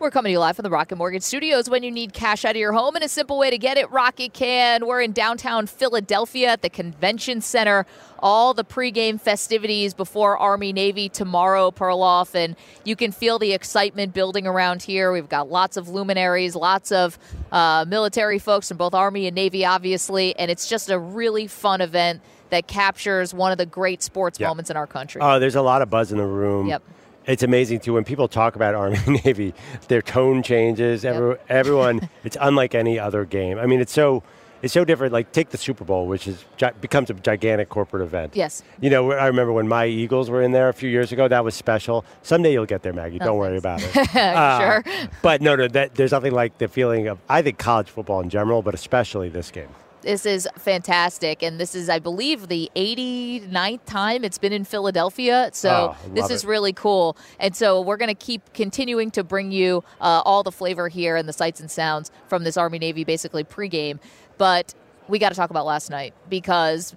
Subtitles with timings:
[0.00, 2.50] We're coming to you live from the Rocket Mortgage Studios when you need cash out
[2.50, 2.94] of your home.
[2.96, 4.86] And a simple way to get it, Rocket can.
[4.86, 7.86] We're in downtown Philadelphia at the Convention Center.
[8.18, 14.12] All the pregame festivities before Army Navy tomorrow, Perloff, and you can feel the excitement
[14.12, 15.10] building around here.
[15.12, 17.18] We've got lots of luminaries, lots of
[17.52, 21.80] uh, military folks from both Army and Navy, obviously, and it's just a really fun
[21.80, 22.20] event
[22.50, 24.48] that captures one of the great sports Yep.
[24.48, 25.20] moments in our country.
[25.22, 26.66] Oh, there's a lot of buzz in the room.
[26.66, 26.82] Yep.
[27.26, 29.54] It's amazing too when people talk about Army and Navy,
[29.88, 31.04] their tone changes.
[31.04, 33.58] Every, Everyone, it's unlike any other game.
[33.58, 34.22] I mean, it's so
[34.62, 35.12] it's so different.
[35.12, 36.42] Like take the Super Bowl, which is
[36.80, 38.34] becomes a gigantic corporate event.
[38.34, 38.62] Yes.
[38.80, 41.28] You know, I remember when my Eagles were in there a few years ago.
[41.28, 42.04] That was special.
[42.22, 43.18] Someday you'll get there, Maggie.
[43.20, 43.92] Oh, Don't worry about it.
[44.10, 44.82] sure.
[44.86, 48.20] Uh, but no, no, that, there's nothing like the feeling of I think college football
[48.20, 49.68] in general, but especially this game.
[50.04, 51.42] This is fantastic.
[51.42, 55.50] And this is, I believe, the 89th time it's been in Philadelphia.
[55.52, 56.46] So Oh, this is it.
[56.48, 57.16] really cool.
[57.40, 61.16] And so we're going to keep continuing to bring you uh, all the flavor here
[61.16, 63.98] and the sights and sounds from this Army Navy basically pregame.
[64.38, 64.74] But
[65.08, 66.94] we got to talk about last night because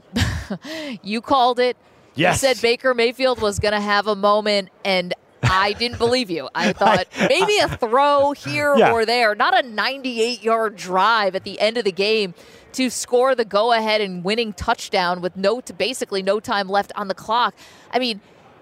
[1.03, 1.77] you called it.
[2.15, 2.41] Yes.
[2.41, 6.49] You said Baker Mayfield was going to have a moment, and I didn't believe you.
[6.55, 8.91] I thought maybe a throw here Yeah.
[8.91, 12.33] or there, not a 98 yard drive at the end of the game
[12.73, 16.91] to score the go ahead and winning touchdown with no to basically no time left
[16.95, 17.55] on the clock.
[17.91, 18.19] I mean,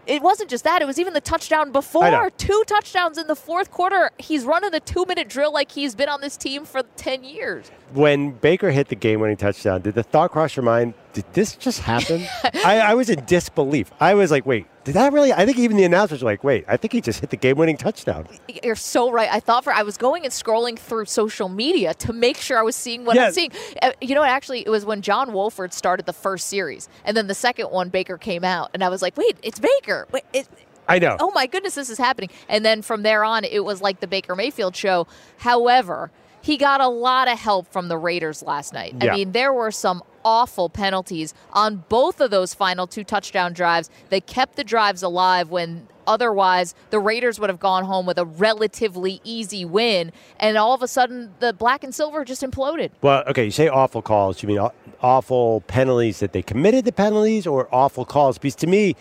[0.07, 2.29] it wasn't just that, it was even the touchdown before.
[2.37, 4.11] Two touchdowns in the fourth quarter.
[4.19, 7.71] He's running the two minute drill like he's been on this team for 10 years.
[7.93, 10.93] when Baker hit the game-winning touchdown, did the thought cross your mind?
[11.15, 12.27] Did this just happen?
[12.65, 13.89] I, I was in disbelief.
[14.01, 16.65] I was like, "Wait, did that really?" I think even the announcers were like, "Wait,
[16.67, 18.27] I think he just hit the game-winning touchdown."
[18.63, 19.29] You're so right.
[19.31, 22.63] I thought for I was going and scrolling through social media to make sure I
[22.63, 23.27] was seeing what Yeah.
[23.27, 23.51] I'm seeing.
[23.81, 24.23] Uh, You know?
[24.23, 27.87] Actually, it was when John Wolford started the first series, and then the second one,
[27.87, 30.07] Baker came out, and I was like, "Wait, it's Baker!
[30.11, 30.49] Wait, it,
[30.87, 31.15] I know.
[31.21, 34.07] oh my goodness, this is happening!" And then from there on, it was like the
[34.07, 35.07] Baker Mayfield show.
[35.37, 36.11] However,
[36.45, 38.93] he got a lot of help from the Raiders last night.
[39.01, 39.11] Yeah.
[39.11, 43.89] I mean, there were some awful penalties on both of those final two touchdown drives
[44.09, 48.25] that kept the drives alive when otherwise the Raiders would have gone home with a
[48.25, 52.91] relatively easy win and all of a sudden the black and silver just imploded.
[53.01, 54.43] Well, okay, you say awful calls.
[54.43, 54.69] You mean
[55.01, 58.37] awful penalties that they committed the penalties, or awful calls?
[58.37, 58.95] Because to me,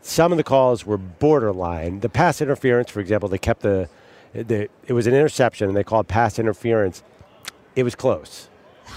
[0.00, 2.00] some of the calls were borderline.
[2.00, 3.88] The pass interference, for example, they kept the,
[4.34, 7.02] the it was an interception, and they called pass interference.
[7.76, 8.48] It was close.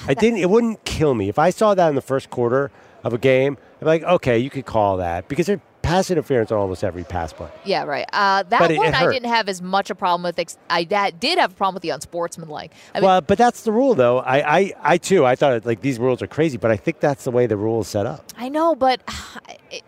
[0.07, 0.39] I didn't.
[0.39, 2.71] It wouldn't kill me if I saw that in the first quarter
[3.03, 3.57] of a game.
[3.81, 7.31] I'm like, okay, you could call that because there's pass interference on almost every pass
[7.31, 7.47] play.
[7.63, 8.05] Yeah, right.
[8.11, 10.37] Uh, that it- one it I didn't have as much a problem with.
[10.37, 12.73] Ex- I da- did have a problem with the unsportsmanlike.
[12.93, 14.19] I mean, well, but that's the rule, though.
[14.19, 17.23] I, I, I too, I thought like these rules are crazy, but I think that's
[17.23, 18.25] the way the rule is set up.
[18.35, 18.99] I know, but
[19.71, 19.83] it,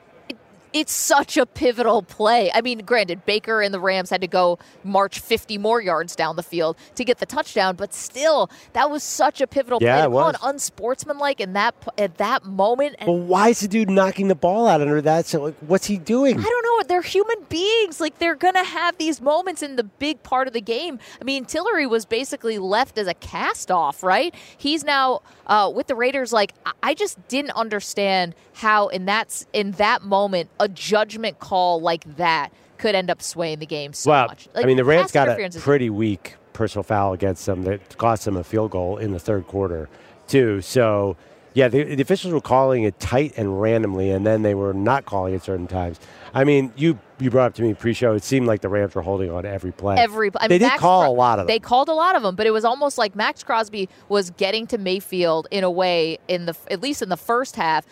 [0.73, 2.51] it's such a pivotal play.
[2.53, 6.35] I mean, granted, Baker and the Rams had to go march 50 more yards down
[6.35, 10.03] the field to get the touchdown, but still, that was such a pivotal Yeah, play.
[10.05, 10.35] it was.
[10.43, 12.95] unsportsmanlike in that at that moment.
[13.05, 15.25] Well, why is the dude knocking the ball out under that?
[15.25, 16.37] So, like, what's he doing?
[16.39, 16.83] I don't know.
[16.87, 17.99] They're human beings.
[17.99, 20.99] Like they're gonna have these moments in the big part of the game.
[21.21, 24.33] I mean, Tillery was basically left as a cast off, right?
[24.57, 26.31] He's now uh, with the Raiders.
[26.33, 31.81] Like I- I just didn't understand how in that in that moment a judgment call
[31.81, 34.47] like that could end up swaying the game so well, much.
[34.55, 38.37] I mean, the Rams got a pretty weak personal foul against them that cost them
[38.37, 39.89] a field goal in the third quarter,
[40.27, 40.61] too.
[40.61, 41.17] So,
[41.53, 45.05] yeah, the, the officials were calling it tight and randomly, and then they were not
[45.05, 45.99] calling it certain times.
[46.33, 48.13] I mean, you you brought up to me pre-show.
[48.13, 49.97] It seemed like the Rams were holding on every play.
[49.97, 50.29] every.
[50.35, 51.53] I mean, they did Max call Cro- a lot of them.
[51.53, 54.67] They called a lot of them, but it was almost like Maxx Crosby was getting
[54.67, 57.85] to Mayfield in a way in the at least in the first half.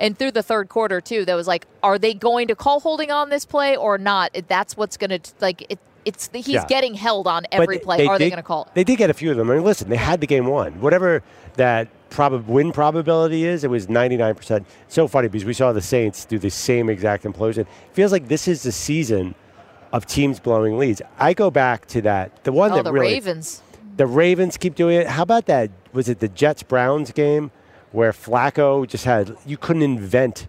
[0.00, 3.10] And through the third quarter too, that was like, are they going to call holding
[3.12, 4.36] on this play or not?
[4.48, 5.78] That's what's going to like it.
[6.06, 6.64] It's he's Yeah.
[6.66, 8.06] getting held on But every play.
[8.06, 8.68] Are they did- going to call it?
[8.74, 9.50] They did get a few of them.
[9.50, 10.80] I mean, listen, they had the game won.
[10.80, 11.22] Whatever
[11.56, 14.64] that prob- win probability is, it was 99%.
[14.88, 17.66] So funny because we saw the Saints do the same exact implosion.
[17.92, 19.34] Feels like this is the season
[19.92, 21.02] of teams blowing leads.
[21.18, 22.44] I go back to that.
[22.44, 23.12] The one Oh, that the really.
[23.12, 23.60] Ravens.
[23.98, 25.06] The Ravens keep doing it.
[25.06, 25.70] How about that?
[25.92, 27.50] Was it the Jets Browns game
[27.92, 30.46] where Flacco just had, you couldn't invent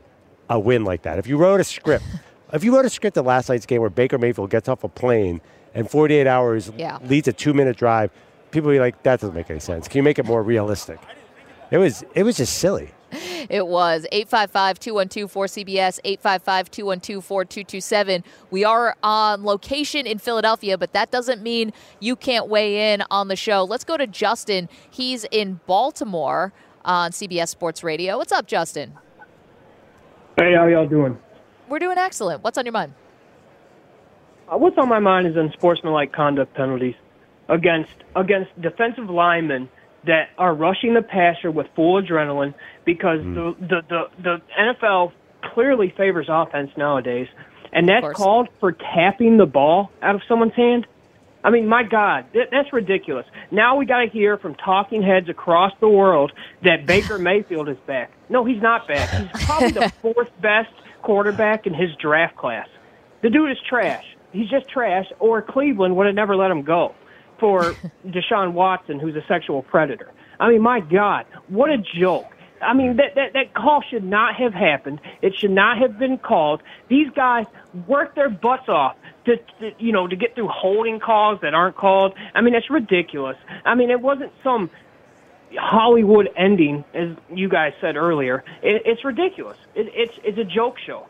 [0.49, 1.17] a win like that.
[1.19, 2.03] If you wrote a script,
[2.53, 4.89] if you wrote a script at last night's game where Baker Mayfield gets off a
[4.89, 5.41] plane
[5.73, 6.99] and 48 hours Yeah.
[7.03, 8.11] leads a two minute drive,
[8.51, 9.87] people would be like, that doesn't make any sense.
[9.87, 10.99] Can you make it more realistic?
[11.71, 12.91] It was, it was just silly.
[13.49, 18.23] It was 855 212 4CBS, 855 212 4227.
[18.51, 23.27] We are on location in Philadelphia, but that doesn't mean you can't weigh in on
[23.27, 23.63] the show.
[23.63, 24.69] Let's go to Justin.
[24.89, 26.53] He's in Baltimore
[26.85, 28.17] on CBS Sports Radio.
[28.17, 28.93] What's up, Justin?
[30.37, 31.17] Hey, how y'all doing?
[31.69, 32.43] We're doing excellent.
[32.43, 32.93] What's on your mind?
[34.51, 36.95] uh, what's on my mind is unsportsmanlike conduct penalties
[37.49, 39.69] against against defensive linemen
[40.05, 42.53] that are rushing the passer with full adrenaline
[42.85, 45.13] because the, the the the NFL
[45.53, 47.27] clearly favors offense nowadays,
[47.71, 50.85] and that's called for tapping the ball out of someone's hand.
[51.43, 53.25] I mean, my God, that, that's ridiculous.
[53.49, 56.31] Now we got to hear from talking heads across the world
[56.63, 58.11] that Baker Mayfield is back.
[58.29, 59.09] No, he's not back.
[59.09, 62.67] He's probably the fourth best quarterback in his draft class.
[63.21, 64.05] The dude is trash.
[64.31, 66.95] He's just trash, or Cleveland would have never let him go
[67.39, 67.73] for
[68.07, 70.11] Deshaun Watson, who's a sexual predator.
[70.39, 72.27] I mean, my God, what a joke.
[72.61, 75.01] I mean, that, that, that call should not have happened.
[75.21, 76.61] It should not have been called.
[76.89, 77.45] These guys
[77.87, 78.95] work their butts off
[79.25, 82.13] to, to you know, to get through holding calls that aren't called.
[82.33, 83.37] I mean, it's ridiculous.
[83.65, 84.69] I mean, it wasn't some
[85.57, 88.43] Hollywood ending, as you guys said earlier.
[88.61, 89.57] It, it's ridiculous.
[89.75, 91.07] It, it's, it's a joke show.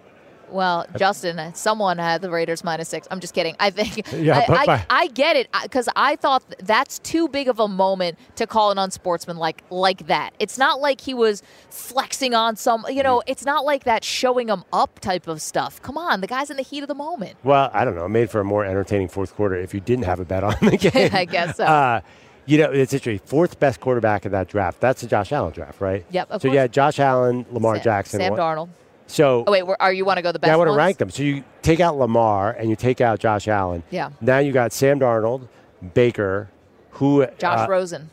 [0.52, 3.08] Well, Justin, someone had the Raiders minus six.
[3.10, 3.56] I'm just kidding.
[3.60, 7.60] I think Yeah, I, I, I get it because I thought that's too big of
[7.60, 10.34] a moment to call an unsportsman like like that.
[10.40, 12.86] It's not like he was flexing on some.
[12.90, 15.82] You know, it's not like that showing him up type of stuff.
[15.82, 17.36] Come on, the guy's in the heat of the moment.
[17.44, 18.06] Well, I don't know.
[18.06, 20.56] It made for a more entertaining fourth quarter if you didn't have a bet on
[20.62, 21.10] the game.
[21.14, 21.64] I guess so.
[21.66, 22.02] Uh,
[22.46, 23.26] you know, it's interesting.
[23.28, 24.82] Fourth best quarterback in that draft.
[24.82, 26.06] That's the Josh Allen draft, right?
[26.12, 26.54] Yep, so course.
[26.54, 28.20] yeah, Josh Allen, Lamar Sam, Jackson.
[28.20, 28.70] Sam Darnold.
[29.12, 30.50] So Oh wait, are you want to go the best?
[30.50, 31.10] yeah, I want to rank them.
[31.10, 33.84] So you take out Lamar and you take out Josh Allen.
[33.92, 34.12] Yeah.
[34.22, 35.48] Now you got Sam Darnold,
[35.94, 36.50] Baker,
[36.92, 38.10] who Josh uh, Rosen.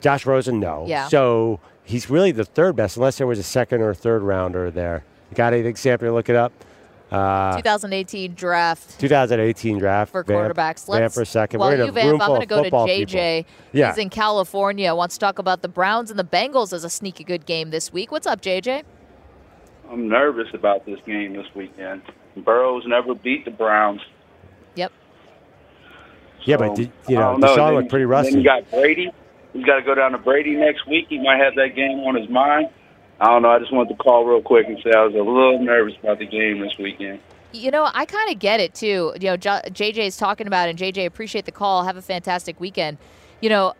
[0.00, 0.84] Josh Rosen, no.
[0.86, 1.08] Yeah.
[1.08, 5.04] So he's really the third best, unless there was a second or third rounder there.
[5.30, 5.98] You got anything, Sam?
[5.98, 6.52] to look it up.
[7.10, 10.86] Uh, 2018 draft 2018 draft for Vamp- quarterbacks.
[10.86, 11.60] Vamp Let's for a second.
[11.60, 13.06] While We're you vamp, I'm going to go to JJ.
[13.06, 13.52] people.
[13.72, 13.88] Yeah.
[13.88, 14.94] He's in California.
[14.94, 17.92] Wants to talk about the Browns and the Bengals as a sneaky good game this
[17.92, 18.10] week.
[18.10, 18.84] What's up, JJ?
[19.90, 22.02] I'm nervous about this game this weekend.
[22.36, 24.00] Burrow's never beat the Browns.
[24.74, 24.92] Yep.
[26.44, 27.56] Yeah, but did- you know, don't know.
[27.56, 28.38] Deshaun looked pretty Then rusty.
[28.38, 29.10] you got Brady.
[29.52, 31.06] He's got to go down to Brady next week.
[31.10, 32.68] He might have that game on his mind.
[33.20, 33.50] I don't know.
[33.50, 36.18] I just wanted to call real quick and say I was a little nervous about
[36.18, 37.20] the game this weekend.
[37.52, 39.12] You know, I kind of get it too.
[39.20, 41.84] You know, J- JJ's talking about, it, and JJ, appreciate the call.
[41.84, 42.96] Have a fantastic weekend.
[43.42, 43.74] You know,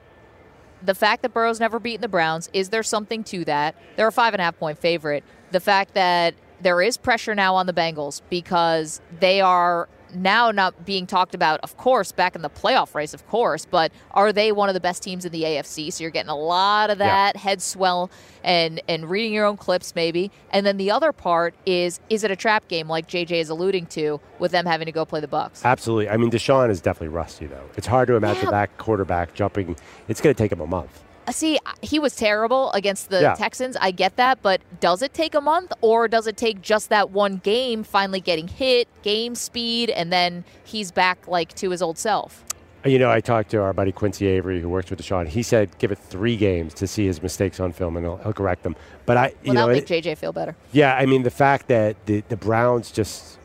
[0.83, 3.75] the fact that Burrow's never beaten the Browns, is there something to that?
[3.97, 5.25] They're a five and a half point favorite.
[5.53, 10.85] The fact that there is pressure now on the Bengals because they are now not
[10.85, 14.53] being talked about, of course, back in the playoff race, of course, but are they
[14.53, 15.91] one of the best teams in the AFC?
[15.91, 17.07] So you're getting a lot of Yeah.
[17.07, 18.11] that head swell
[18.45, 20.31] and and reading your own clips maybe.
[20.51, 23.87] And then the other part is is it a trap game like JJ is alluding
[23.87, 25.65] to with them having to go play the Bucs?
[25.65, 26.09] Absolutely.
[26.11, 27.65] I mean, Deshaun is definitely rusty, though.
[27.77, 28.51] It's hard to imagine Yeah.
[28.51, 29.77] that quarterback jumping.
[30.09, 31.03] It's going to take him a month.
[31.27, 33.35] Uh, See, he was terrible against the Yeah.
[33.35, 33.77] Texans.
[33.81, 37.11] I get that, but does it take a month or does it take just that
[37.11, 41.97] one game finally getting hit, game speed, and then he's back like to his old
[41.99, 42.45] self?
[42.85, 45.29] You know, I talked to our buddy Quincy Avery, who works with Deshaun.
[45.29, 48.33] He said give it three games to see his mistakes on film, and he'll, he'll
[48.33, 48.75] correct them.
[49.07, 50.57] But I, Well, you know, that'll it- make JJ feel better.
[50.73, 53.39] yeah, I mean, the fact that the, the Browns just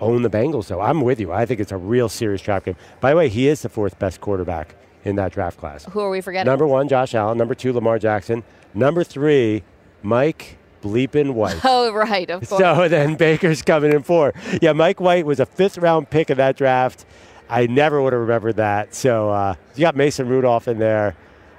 [0.00, 1.30] own the Bengals, though, I'm with you.
[1.32, 2.74] I think it's a real serious trap game.
[3.00, 5.84] By the way, he is the fourth best quarterback in that draft class.
[5.84, 6.50] Who are we forgetting?
[6.50, 7.38] Number one, Josh Allen.
[7.38, 8.42] Number two, Lamar Jackson.
[8.72, 9.62] Number three,
[10.02, 11.60] Mike Bleepin White.
[11.64, 12.60] Oh, right, of course.
[12.60, 14.32] So then Baker's coming in four.
[14.60, 17.04] Yeah, Mike White was a fifth round pick of that draft.
[17.48, 18.94] I never would have remembered that.
[18.94, 21.14] So uh, you got Mason Rudolph in there.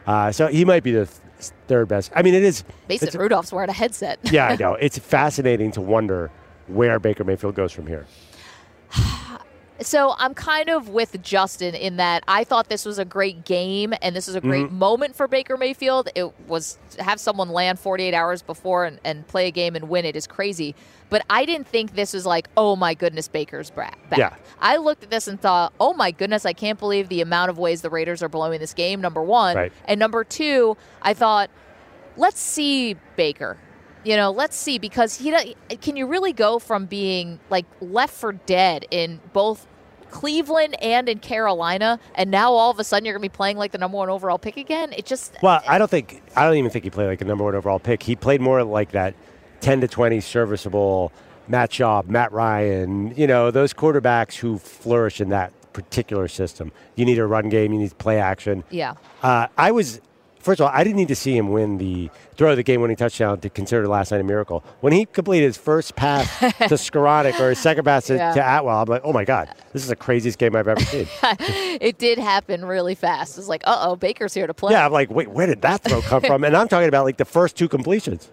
[0.07, 2.11] Uh, so he might be the th- third best.
[2.15, 2.63] I mean, it is.
[2.89, 4.19] Mason Rudolph's wearing a headset.
[4.23, 4.73] Yeah, I know.
[4.73, 6.31] It's fascinating to wonder
[6.67, 8.05] where Baker Mayfield goes from here.
[9.81, 13.93] So I'm kind of with Justin in that I thought this was a great game
[14.01, 14.79] and this was a great Mm-hmm.
[14.79, 16.07] moment for Baker Mayfield.
[16.15, 19.89] It was to have someone land 48 hours before and, and play a game and
[19.89, 20.75] win it is crazy.
[21.09, 23.97] But I didn't think this was like, oh my goodness, Baker's back.
[24.15, 24.35] Yeah.
[24.61, 27.57] I looked at this and thought, oh my goodness, I can't believe the amount of
[27.57, 29.01] ways the Raiders are blowing this game.
[29.01, 29.73] Number one, Right.
[29.85, 31.49] and number two, I thought,
[32.15, 33.57] let's see Baker.
[34.05, 38.33] You know, let's see because he can you really go from being like left for
[38.33, 39.67] dead in both
[40.11, 43.71] Cleveland and in Carolina, and now all of a sudden you're gonna be playing like
[43.71, 44.93] the number one overall pick again?
[44.93, 47.43] It just Well, I don't think I don't even think he played like a number
[47.43, 48.03] one overall pick.
[48.03, 49.15] He played more like that
[49.59, 51.11] ten to twenty serviceable
[51.47, 56.71] Matt Schaub, Matt Ryan, you know, those quarterbacks who flourish in that particular system.
[56.95, 58.63] You need a run game, you need play action.
[58.69, 58.93] yeah.
[59.21, 59.99] Uh, I was
[60.45, 62.95] first of all, I didn't need to see him win the throw the game winning
[62.97, 64.63] touchdown to consider last night a miracle.
[64.81, 68.33] When he completed his first pass to Skowronek or his second pass to, Yeah.
[68.33, 71.07] to Atwell, I'm like, oh my God, this is the craziest game I've ever seen.
[71.21, 73.37] it did happen really fast.
[73.37, 74.71] It's like, uh oh, Baker's here to play.
[74.73, 76.43] yeah, I'm like, wait, where did that throw come from?
[76.43, 78.29] And I'm talking about like the first two completions.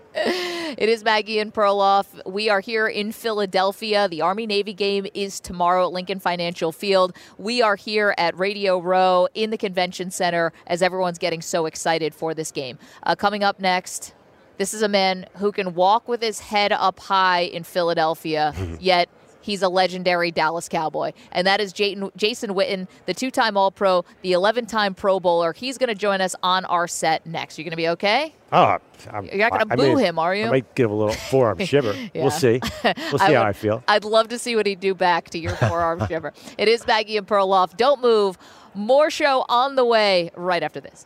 [0.79, 2.07] It is Maggie and Perloff.
[2.25, 4.09] We are here in Philadelphia.
[4.09, 7.15] The Army Navy game is tomorrow at Lincoln Financial Field.
[7.37, 12.15] We are here at Radio Row in the Convention Center as everyone's getting so excited
[12.15, 12.79] for this game.
[13.03, 14.15] Uh, coming up next,
[14.57, 19.09] this is a man who can walk with his head up high in Philadelphia, yet
[19.43, 21.13] he's a legendary Dallas Cowboy.
[21.33, 25.21] And that is Jason, Jason Witten, the two time All Pro, the 11 time Pro
[25.21, 25.53] Bowler.
[25.53, 27.59] He's going to join us on our set next.
[27.59, 28.35] You going to be okay?
[28.53, 28.79] Oh,
[29.11, 30.47] I'm, You're not going to boo him, are you?
[30.47, 31.95] I might give a little forearm shiver.
[32.15, 32.23] Yeah.
[32.23, 32.61] We'll see.
[32.85, 33.83] We'll see I how would- I feel.
[33.89, 36.33] I'd love to see what he'd do back to your forearm shiver.
[36.59, 37.77] It is Maggie and Perloff.
[37.77, 38.39] Don't move.
[38.75, 41.05] More show on the way right after this.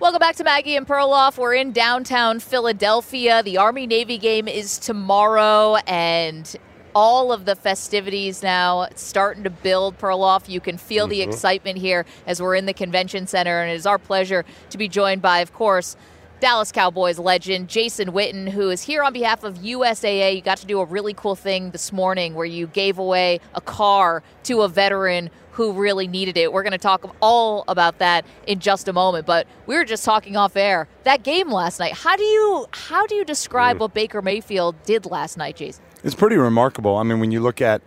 [0.00, 1.36] Welcome back to Maggie and Perloff.
[1.36, 3.42] We're in downtown Philadelphia.
[3.42, 6.56] The Army Navy game is tomorrow, and
[6.94, 9.98] all of the festivities now starting to build.
[9.98, 11.30] Perloff, you can feel the mm-hmm.
[11.30, 14.88] excitement here as we're in the convention center, and it is our pleasure to be
[14.88, 15.96] joined by, of course,
[16.40, 20.34] Dallas Cowboys legend Jason Witten, who is here on behalf of USAA.
[20.34, 23.60] You got to do a really cool thing this morning where you gave away a
[23.60, 26.50] car to a veteran who really needed it.
[26.50, 30.04] We're going to talk all about that in just a moment, but we were just
[30.04, 30.88] talking off air.
[31.04, 31.92] That game last night.
[31.92, 33.80] How do you how do you describe mm.
[33.80, 35.84] what Baker Mayfield did last night, Jason?
[36.02, 36.96] It's pretty remarkable.
[36.96, 37.82] I mean, when you look at,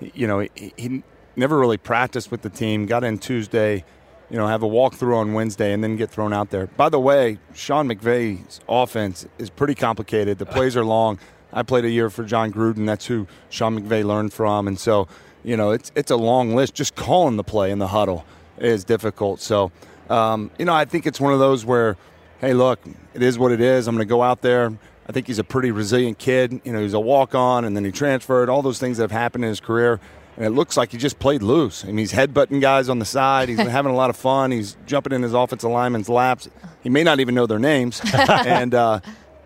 [0.00, 1.02] you know, he, he
[1.36, 3.84] never really practiced with the team, got in Tuesday,
[4.30, 6.66] you know, have a walkthrough on Wednesday, and then get thrown out there.
[6.66, 10.38] By the way, Sean McVay's offense is pretty complicated.
[10.38, 11.18] The plays are long.
[11.52, 12.86] I played a year for Jon Gruden.
[12.86, 14.66] That's who Sean McVay learned from.
[14.66, 15.06] And so,
[15.44, 16.74] you know, it's, it's a long list.
[16.74, 18.24] Just calling the play in the huddle
[18.56, 19.40] is difficult.
[19.40, 19.70] So,
[20.08, 21.98] um, you know, I think it's one of those where,
[22.40, 22.80] hey, look,
[23.12, 23.86] it is what it is.
[23.86, 24.72] I'm going to go out there.
[25.12, 26.62] I think he's a pretty resilient kid.
[26.64, 29.10] You know, he's a walk on and then he transferred, all those things that have
[29.10, 30.00] happened in his career.
[30.38, 31.84] And it looks like he just played loose.
[31.84, 33.50] I mean, he's headbutting guys on the side.
[33.50, 34.52] He's having a lot of fun.
[34.52, 36.48] He's jumping in his offensive lineman's laps.
[36.82, 38.00] He may not even know their names.
[38.14, 39.00] and, uh,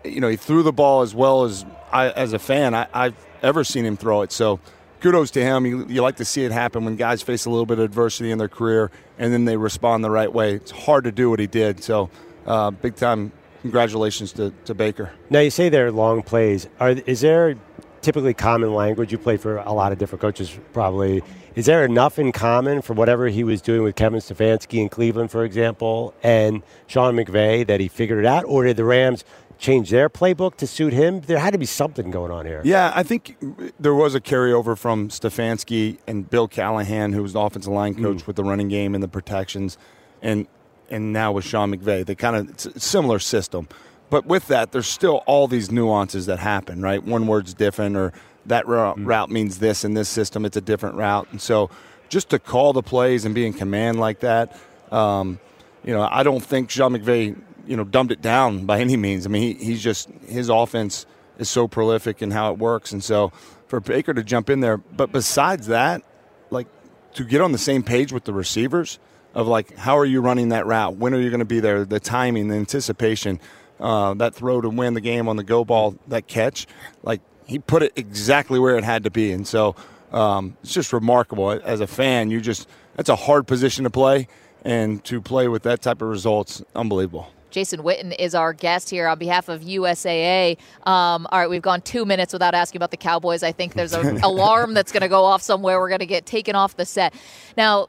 [0.05, 3.25] you know, he threw the ball as well as I, as a fan, I, I've
[3.43, 4.31] ever seen him throw it.
[4.31, 4.61] So
[5.01, 5.65] kudos to him.
[5.65, 8.31] You, you like to see it happen when guys face a little bit of adversity
[8.31, 10.53] in their career and then they respond the right way.
[10.53, 11.83] It's hard to do what he did.
[11.83, 12.09] So,
[12.45, 13.33] uh, big time
[13.67, 15.11] congratulations to, to Baker.
[15.29, 16.67] Now you say they're long plays.
[16.79, 17.55] Are is there
[18.01, 19.11] typically common language?
[19.11, 21.21] You play for a lot of different coaches, probably.
[21.55, 25.31] Is there enough in common for whatever he was doing with Kevin Stefanski in Cleveland,
[25.31, 29.25] for example, and Sean McVay that he figured it out, or did the Rams
[29.57, 31.21] change their playbook to suit him?
[31.21, 32.61] There had to be something going on here.
[32.63, 33.37] Yeah, I think
[33.79, 38.21] there was a carryover from Stefanski and Bill Callahan, who was the offensive line coach
[38.21, 38.27] hmm.
[38.27, 39.77] with the running game and the protections,
[40.21, 40.47] and
[40.89, 42.05] and now with Sean McVay.
[42.05, 43.67] They kind of similar system,
[44.09, 46.81] but with that, there's still all these nuances that happen.
[46.81, 48.13] Right, one word's different, or
[48.45, 50.45] that route, route means this in this system.
[50.45, 51.69] It's a different route, and so
[52.09, 54.57] just to call the plays and be in command like that.
[54.91, 55.39] Um,
[55.83, 59.25] you know, I don't think Sean McVay, you know, dumbed it down by any means.
[59.25, 61.05] I mean, he, he's just his offense
[61.37, 63.31] is so prolific in how it works, and so
[63.67, 64.77] for Baker to jump in there.
[64.77, 66.01] But besides that,
[66.49, 66.67] like
[67.15, 68.99] to get on the same page with the receivers
[69.37, 70.97] of like how are you running that route?
[70.97, 71.85] When are you going to be there?
[71.85, 73.39] The timing, the anticipation,
[73.79, 76.65] uh, that throw to win the game on the go ball, that catch,
[77.03, 79.75] like he put it exactly where it had to be, and so
[80.11, 81.51] um, it's just remarkable.
[81.51, 84.27] As a fan, you just that's a hard position to play,
[84.63, 87.31] and to play with that type of results, unbelievable.
[87.51, 90.57] Jason Witten is our guest here on behalf of USAA.
[90.83, 93.43] Um, all right, we've gone two minutes without asking about the Cowboys.
[93.43, 95.79] I think there's an alarm that's going to go off somewhere.
[95.79, 97.13] We're going to get taken off the set.
[97.55, 97.87] Now,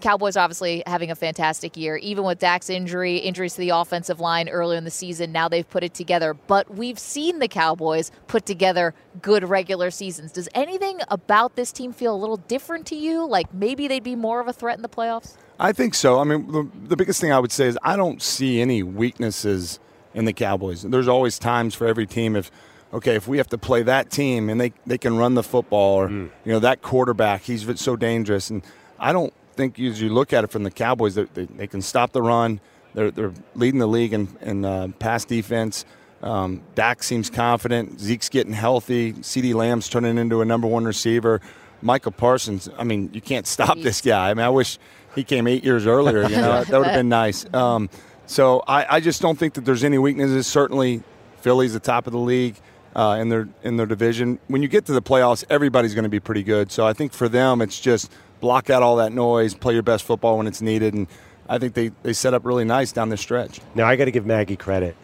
[0.00, 4.48] Cowboys obviously having a fantastic year, even with Dak's injury, injuries to the offensive line
[4.48, 5.32] earlier in the season.
[5.32, 10.32] Now they've put it together, but we've seen the Cowboys put together good regular seasons.
[10.32, 13.26] Does anything about this team feel a little different to you?
[13.26, 15.36] Like maybe they'd be more of a threat in the playoffs?
[15.58, 16.18] I think so.
[16.18, 19.78] I mean, the, the biggest thing I would say is I don't see any weaknesses
[20.14, 20.82] in the Cowboys.
[20.82, 22.50] There's always times for every team if
[22.92, 26.00] okay, if we have to play that team and they, they can run the football
[26.00, 26.30] or mm.
[26.44, 28.62] you know that quarterback, he's so dangerous and
[28.98, 32.12] I don't think as you look at it from the Cowboys they, they can stop
[32.12, 32.60] the run.
[32.94, 35.84] They're, they're leading the league in, in uh, pass defense.
[36.22, 38.00] Um, Dak seems confident.
[38.00, 39.12] Zeke's getting healthy.
[39.12, 41.40] CeeDee Lamb's turning into a number one receiver.
[41.82, 44.30] Micah Parsons, I mean, you can't stop this guy.
[44.30, 44.78] I mean, I wish
[45.14, 46.22] he came eight years earlier.
[46.22, 47.46] You know, that would have been nice.
[47.54, 47.88] Um,
[48.26, 50.46] so I, I just don't think that there's any weaknesses.
[50.46, 51.02] Certainly,
[51.40, 52.56] Philly's the top of the league
[52.94, 54.38] uh, in their in their division.
[54.48, 56.70] When you get to the playoffs, everybody's going to be pretty good.
[56.70, 60.04] So I think for them, it's just block out all that noise, play your best
[60.04, 61.06] football when it's needed, and
[61.48, 63.60] I think they, they set up really nice down this stretch.
[63.74, 64.96] Now, I got to give Maggie credit.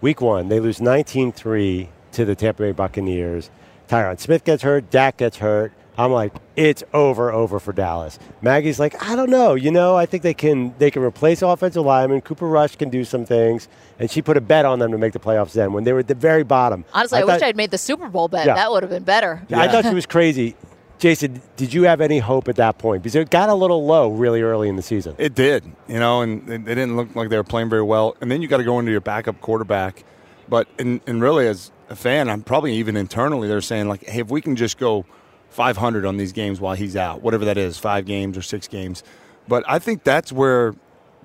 [0.00, 3.50] Week one, they lose 19 3 to the Tampa Bay Buccaneers.
[3.88, 5.72] Tyron Smith gets hurt, Dak gets hurt.
[5.98, 8.18] I'm like, it's over, over for Dallas.
[8.40, 9.54] Maggie's like, I don't know.
[9.54, 12.22] You know, I think they can they can replace offensive linemen.
[12.22, 13.68] Cooper Rush can do some things,
[13.98, 15.98] and she put a bet on them to make the playoffs then when they were
[15.98, 16.86] at the very bottom.
[16.94, 18.46] Honestly, I, I wish I'd made the Super Bowl bet.
[18.46, 18.54] Yeah.
[18.54, 19.42] That would have been better.
[19.48, 19.60] Yeah.
[19.60, 20.56] I thought she was crazy.
[21.02, 23.02] Jason, did you have any hope at that point?
[23.02, 25.16] Because it got a little low really early in the season.
[25.18, 28.16] It did, you know, and they didn't look like they were playing very well.
[28.20, 30.04] And then you got to go into your backup quarterback.
[30.48, 34.20] But and, and really, as a fan, I'm probably even internally they're saying like, hey,
[34.20, 35.04] if we can just go
[35.48, 39.02] 500 on these games while he's out, whatever that is, five games or six games.
[39.48, 40.72] But I think that's where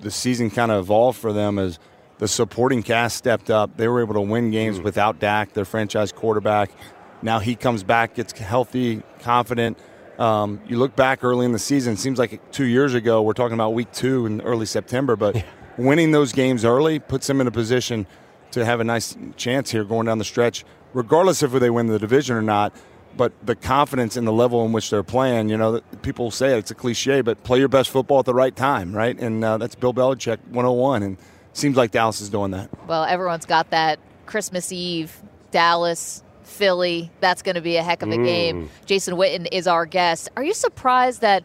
[0.00, 1.78] the season kind of evolved for them as
[2.18, 3.76] the supporting cast stepped up.
[3.76, 4.82] They were able to win games mm.
[4.82, 6.72] without Dak, their franchise quarterback.
[7.22, 9.78] Now he comes back, gets healthy, confident.
[10.18, 13.54] Um, you look back early in the season, seems like two years ago, we're talking
[13.54, 15.42] about week two in early September, but yeah.
[15.76, 18.06] winning those games early puts them in a position
[18.50, 21.86] to have a nice chance here going down the stretch, regardless of if they win
[21.86, 22.72] the division or not.
[23.16, 26.58] But the confidence in the level in which they're playing, you know, people say it,
[26.58, 29.18] it's a cliche, but play your best football at the right time, right?
[29.18, 31.02] And uh, that's Bill Belichick 101.
[31.02, 31.16] And
[31.52, 32.70] seems like Dallas is doing that.
[32.86, 35.20] Well, everyone's got that Christmas Eve,
[35.50, 37.10] Dallas, Philly.
[37.20, 38.24] That's going to be a heck of a mm.
[38.24, 38.70] game.
[38.86, 40.28] Jason Witten is our guest.
[40.36, 41.44] Are you surprised that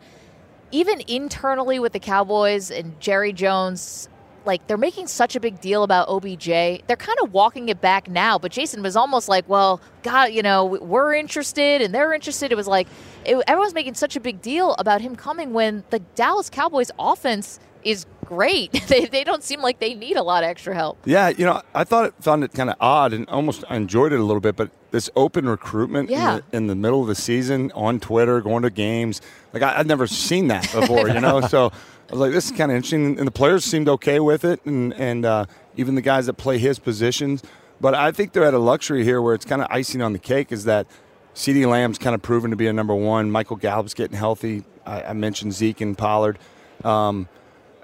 [0.72, 4.10] even internally with the Cowboys and Jerry Jones,
[4.46, 6.48] like they're making such a big deal about OBJ.
[6.48, 10.42] They're kind of walking it back now, but Jason was almost like, "Well, God, you
[10.42, 12.88] know, we're interested and they're interested." It was like
[13.26, 17.60] it, everyone's making such a big deal about him coming when the Dallas Cowboys offense
[17.84, 18.72] is great.
[18.88, 21.00] they, they don't seem like they need a lot of extra help.
[21.06, 24.14] Yeah, you know, I thought it found it kind of odd and almost I enjoyed
[24.14, 26.36] it a little bit, but this open recruitment yeah.
[26.36, 29.22] in, the, in, the, middle of the season on Twitter, going to games,
[29.52, 31.42] like I, would never seen that before, you know.
[31.54, 31.72] So
[32.10, 34.64] I was like, this is kind of interesting, and the players seemed okay with it,
[34.66, 35.46] and and uh,
[35.78, 37.44] even the guys that play his positions.
[37.82, 40.20] But I think they're at a luxury here where it's kind of icing on the
[40.20, 40.88] cake is that
[41.36, 43.32] CeeDee Lamb's kind of proven to be a number one.
[43.32, 44.64] Michael Gallup's getting healthy.
[44.86, 46.40] I, I mentioned Zeke and Pollard.
[46.84, 47.28] Um,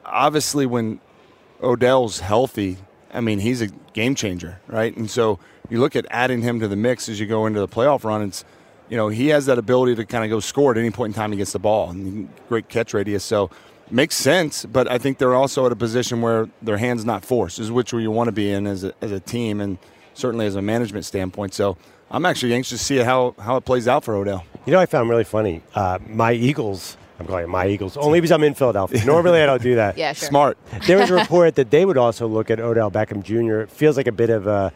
[0.06, 1.00] obviously, when
[1.62, 2.78] Odell's healthy,
[3.14, 4.96] I mean, he's a game changer, right?
[4.96, 7.68] And so you look at adding him to the mix as you go into the
[7.68, 8.22] playoff run.
[8.22, 8.46] It's,
[8.90, 11.16] you know, he has that ability to kind of go score at any point in
[11.16, 13.24] time he gets the ball and great catch radius.
[13.24, 13.50] So
[13.92, 17.60] makes sense, but I think they're also at a position where their hands not forced
[17.60, 19.78] is which you want to be in as a, as a team and
[20.14, 21.54] certainly as a management standpoint.
[21.54, 21.78] So
[22.12, 24.44] I'm actually anxious to see how, how it plays out for Odell.
[24.66, 25.62] You know, I found really funny.
[25.74, 29.04] Uh, my Eagles I'm calling it my Eagles only because I'm in Philadelphia.
[29.04, 29.98] Normally, I don't do that.
[29.98, 30.30] yeah, sure.
[30.30, 30.58] Smart.
[30.88, 33.60] There was a report that they would also look at Odell Beckham Jr.
[33.62, 34.72] It feels like a bit of a,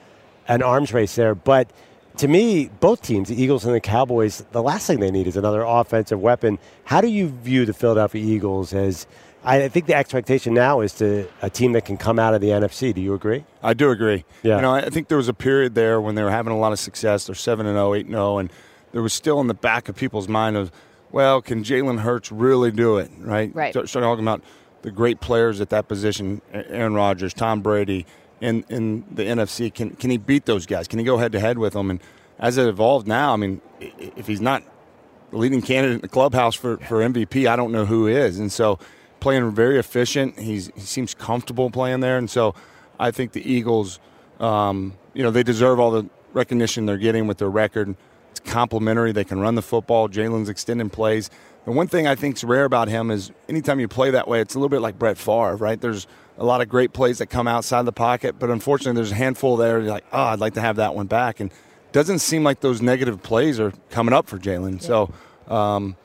[0.48, 1.70] an arms race there, but
[2.18, 5.38] to me, both teams, the Eagles and the Cowboys, the last thing they need is
[5.38, 6.60] another offensive weapon.
[6.86, 9.08] How do you view the Philadelphia Eagles as?
[9.46, 12.48] I think the expectation now is to a team that can come out of the
[12.48, 12.94] NFC.
[12.94, 13.44] Do you agree?
[13.62, 14.24] I do agree.
[14.42, 14.56] Yeah.
[14.56, 16.72] You know, I think there was a period there when they were having a lot
[16.72, 17.26] of success.
[17.26, 18.54] They're seven and 0, 8 and 0, and
[18.94, 20.72] there was still in the back of people's mind of
[21.12, 23.12] well, can Jalen Hurts really do it?
[23.20, 23.54] Right.
[23.54, 23.72] Right.
[23.72, 24.42] Start, start talking about
[24.82, 28.06] the great players at that position: Aaron Rodgers, Tom Brady,
[28.44, 29.74] in in the NFC.
[29.74, 30.88] Can can he beat those guys?
[30.88, 31.90] Can he go head to head with them?
[31.90, 32.00] And
[32.38, 34.64] as it evolved now, I mean, if he's not
[35.32, 38.40] the leading candidate in the clubhouse for, for MVP, I don't know who is.
[38.40, 38.80] And so,
[39.22, 40.38] playing very efficient.
[40.38, 42.54] He's he seems comfortable playing there, and so
[43.00, 44.00] I think the Eagles,
[44.40, 47.96] um, you know, they deserve all the recognition they're getting with their record.
[48.32, 49.14] It's complementary.
[49.14, 50.10] They can run the football.
[50.10, 51.30] Jalen's extending plays.
[51.66, 54.42] The one thing I think is rare about him is anytime you play that way,
[54.42, 55.80] it's a little bit like Brett Favre, right?
[55.80, 59.16] There's a lot of great plays that come outside the pocket, but unfortunately, there's a
[59.16, 59.80] handful there.
[59.80, 61.52] You're like, oh, I'd like to have that one back, and
[61.92, 64.82] doesn't seem like those negative plays are coming up for Jalen.
[64.82, 64.88] Yeah.
[64.88, 65.14] So.
[65.48, 65.98] Um,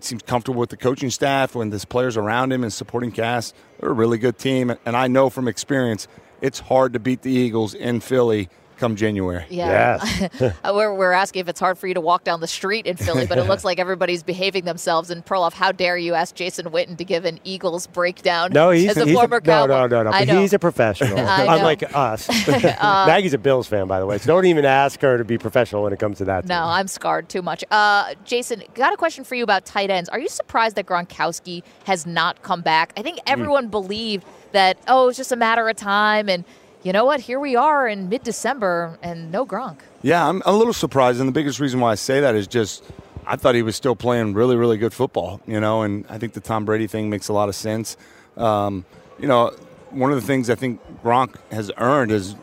[0.00, 3.54] seems comfortable with the coaching staff when there's players around him and supporting cast.
[3.80, 6.08] They're a really good team, and I know from experience
[6.40, 9.44] it's hard to beat the Eagles in Philly come January.
[9.48, 9.98] Yeah.
[10.02, 10.54] Yes.
[10.64, 13.26] we're, we're asking if it's hard for you to walk down the street in Philly,
[13.26, 15.10] but it looks like everybody's behaving themselves.
[15.10, 18.90] And Perloff, how dare you ask Jason Witten to give an Eagles breakdown no, he's,
[18.90, 20.40] as a he's former a, no, no, no, no, no.
[20.40, 22.28] He's a professional, unlike us.
[22.48, 25.38] uh, Maggie's a Bills fan, by the way, so don't even ask her to be
[25.38, 26.44] professional when it comes to that.
[26.44, 26.64] No, team.
[26.64, 27.64] I'm scarred too much.
[27.70, 30.08] Uh, Jason, got a question for you about tight ends.
[30.08, 32.92] Are you surprised that Gronkowski has not come back?
[32.96, 33.24] I think hmm.
[33.28, 33.72] everyone mm.
[33.72, 36.44] believed that, oh, it's just a matter of time and–
[36.84, 37.18] you know what?
[37.18, 39.78] Here we are in mid December and no Gronk.
[40.02, 41.18] Yeah, I'm a little surprised.
[41.18, 42.84] And the biggest reason why I say that is just
[43.26, 46.34] I thought he was still playing really, really good football, you know, and I think
[46.34, 47.96] the Tom Brady thing makes a lot of sense.
[48.36, 48.84] Um,
[49.18, 49.50] you know,
[49.90, 52.36] one of the things I think Gronk has earned is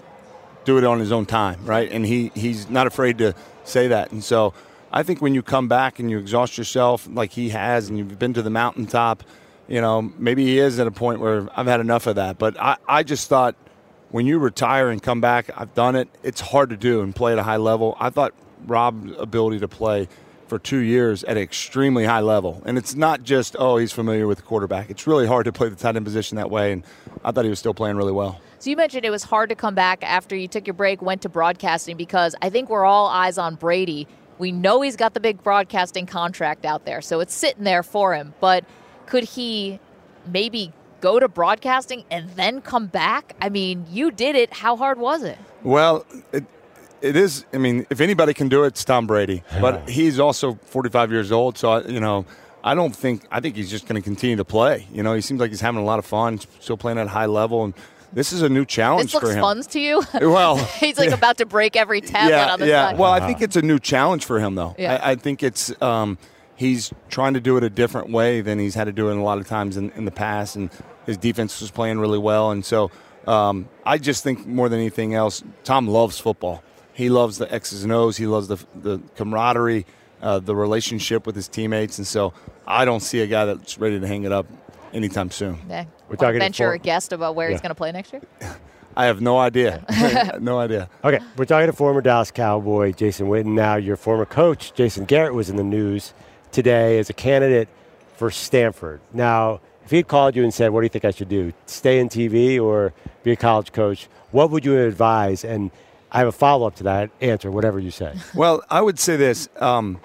[0.66, 1.92] do it on his own time, right?
[1.92, 4.12] And he, he's not afraid to say that.
[4.12, 4.56] And so
[4.92, 8.18] I think when you come back and you exhaust yourself like he has and you've
[8.18, 9.24] been to the mountaintop,
[9.68, 12.40] you know, maybe he is at a point where I've had enough of that.
[12.40, 13.56] But I, I just thought–
[14.12, 16.10] when you retire and come back, I've done it.
[16.22, 17.98] It's hard to do and play at a high level.
[18.00, 18.34] I thought
[18.68, 20.08] Rob's ability to play
[20.48, 22.62] for two years at an extremely high level.
[22.66, 24.90] And it's not just, oh, he's familiar with the quarterback.
[24.90, 26.74] It's really hard to play the tight end position that way.
[26.74, 26.84] And
[27.24, 28.42] I thought he was still playing really well.
[28.60, 31.22] So you mentioned it was hard to come back after you took your break, went
[31.22, 34.08] to broadcasting because I think we're all eyes on Brady.
[34.40, 38.14] We know he's got the big broadcasting contract out there, so it's sitting there for
[38.14, 38.34] him.
[38.42, 38.66] But
[39.06, 39.80] could he
[40.28, 43.36] maybe go to broadcasting and then come back?
[43.42, 44.54] I mean, you did it.
[44.54, 45.38] How hard was it?
[45.64, 46.46] Well, it,
[47.02, 47.46] it is.
[47.54, 49.44] I mean, if anybody can do it, it's Tom Brady.
[49.60, 52.26] But he's also 45 years old, so I, you know,
[52.64, 53.24] I don't think.
[53.32, 54.88] I think he's just going to continue to play.
[54.94, 57.10] You know, he seems like he's having a lot of fun, still playing at a
[57.10, 57.74] high level, and
[58.14, 59.42] this is a new challenge this looks for him.
[59.42, 60.04] fun to you.
[60.22, 62.90] Well, he's like about to break every tablet yeah, on the yeah.
[62.90, 62.98] side.
[62.98, 64.76] Well, I think it's a new challenge for him, though.
[64.78, 65.00] Yeah.
[65.02, 66.18] I, I think it's um,
[66.62, 69.22] he's trying to do it a different way than he's had to do it a
[69.22, 70.70] lot of times in, in the past, and
[71.08, 72.92] his defense was playing really well, and so
[73.28, 76.64] um, I just think more than anything else, Tom loves football.
[76.94, 78.18] He loves the X's and O's.
[78.18, 79.88] He loves the the camaraderie,
[80.22, 82.34] uh, the relationship with his teammates, and so
[82.68, 84.46] I don't see a guy that's ready to hang it up
[84.94, 85.58] anytime soon.
[85.68, 85.86] Yeah.
[86.10, 88.22] We're talking to venture four- a guest about where he's going to play next year.
[88.96, 89.86] I have no idea.
[90.42, 90.90] no idea.
[91.04, 93.54] Okay, we're talking to former Dallas Cowboy Jason Witten.
[93.54, 96.14] Now, your former coach Jason Garrett was in the news
[96.52, 97.70] today as a candidate
[98.18, 99.02] for Stanford.
[99.14, 101.54] Now, if he had called you and said, "What do you think I should do?
[101.66, 105.44] Stay in TV or be a college coach?" What would you advise?
[105.44, 105.72] And
[106.12, 107.52] I have a follow up to that answer.
[107.52, 108.16] Whatever you say.
[108.36, 110.00] Well, I would say this: um,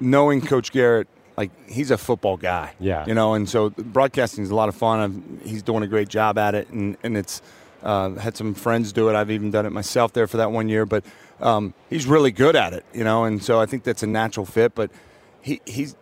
[0.00, 2.72] knowing Coach Garrett, like he's a football guy.
[2.80, 3.06] Yeah.
[3.06, 5.34] You know, and so broadcasting is a lot of fun.
[5.44, 7.42] i he's doing a great job at it, and and it's
[7.82, 9.14] uh, had some friends do it.
[9.14, 11.04] I've even done it myself there for that one year, but
[11.40, 12.84] um, he's really good at it.
[12.92, 14.74] You know, and so I think that's a natural fit.
[14.74, 14.90] But
[15.42, 15.96] he he's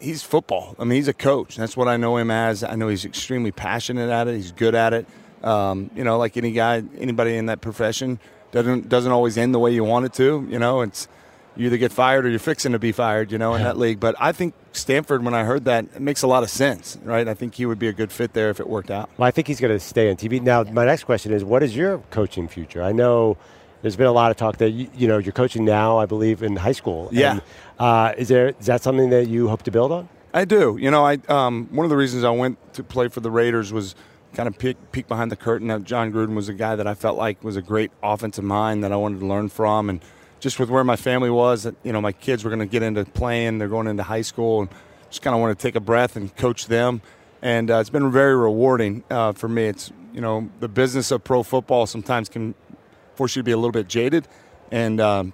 [0.00, 0.74] he's football.
[0.78, 1.56] I mean, he's a coach.
[1.56, 2.64] That's what I know him as.
[2.64, 4.34] I know he's extremely passionate at it.
[4.34, 5.06] He's good at it.
[5.42, 8.18] Um, you know, like any guy, anybody in that profession
[8.50, 10.46] doesn't doesn't always end the way you want it to.
[10.48, 11.08] You know, it's
[11.56, 13.32] you either get fired or you're fixing to be fired.
[13.32, 14.00] You know, in that league.
[14.00, 17.26] But I think Stanford, when I heard that, it makes a lot of sense, right?
[17.26, 19.10] I think he would be a good fit there if it worked out.
[19.16, 20.40] Well, I think he's going to stay on TV.
[20.40, 22.82] Now, my next question is, what is your coaching future?
[22.82, 23.36] I know
[23.82, 25.98] there's been a lot of talk that you, you know you're coaching now.
[25.98, 27.08] I believe in high school.
[27.12, 27.32] Yeah.
[27.32, 27.42] And,
[27.78, 30.08] uh, is there is that something that you hope to build on?
[30.32, 30.78] I do.
[30.80, 33.72] You know, I um, one of the reasons I went to play for the Raiders
[33.72, 33.94] was
[34.34, 35.68] kind of peek, peek behind the curtain.
[35.68, 38.82] That Jon Gruden was a guy that I felt like was a great offensive mind
[38.84, 40.00] that I wanted to learn from, and
[40.40, 42.82] just with where my family was, that you know, my kids were going to get
[42.82, 43.58] into playing.
[43.58, 44.70] They're going into high school, and
[45.10, 47.02] just kind of want to take a breath and coach them.
[47.42, 49.64] And uh, it's been very rewarding uh, for me.
[49.64, 52.54] It's you know, the business of pro football sometimes can
[53.14, 54.28] force you to be a little bit jaded,
[54.70, 55.32] and um,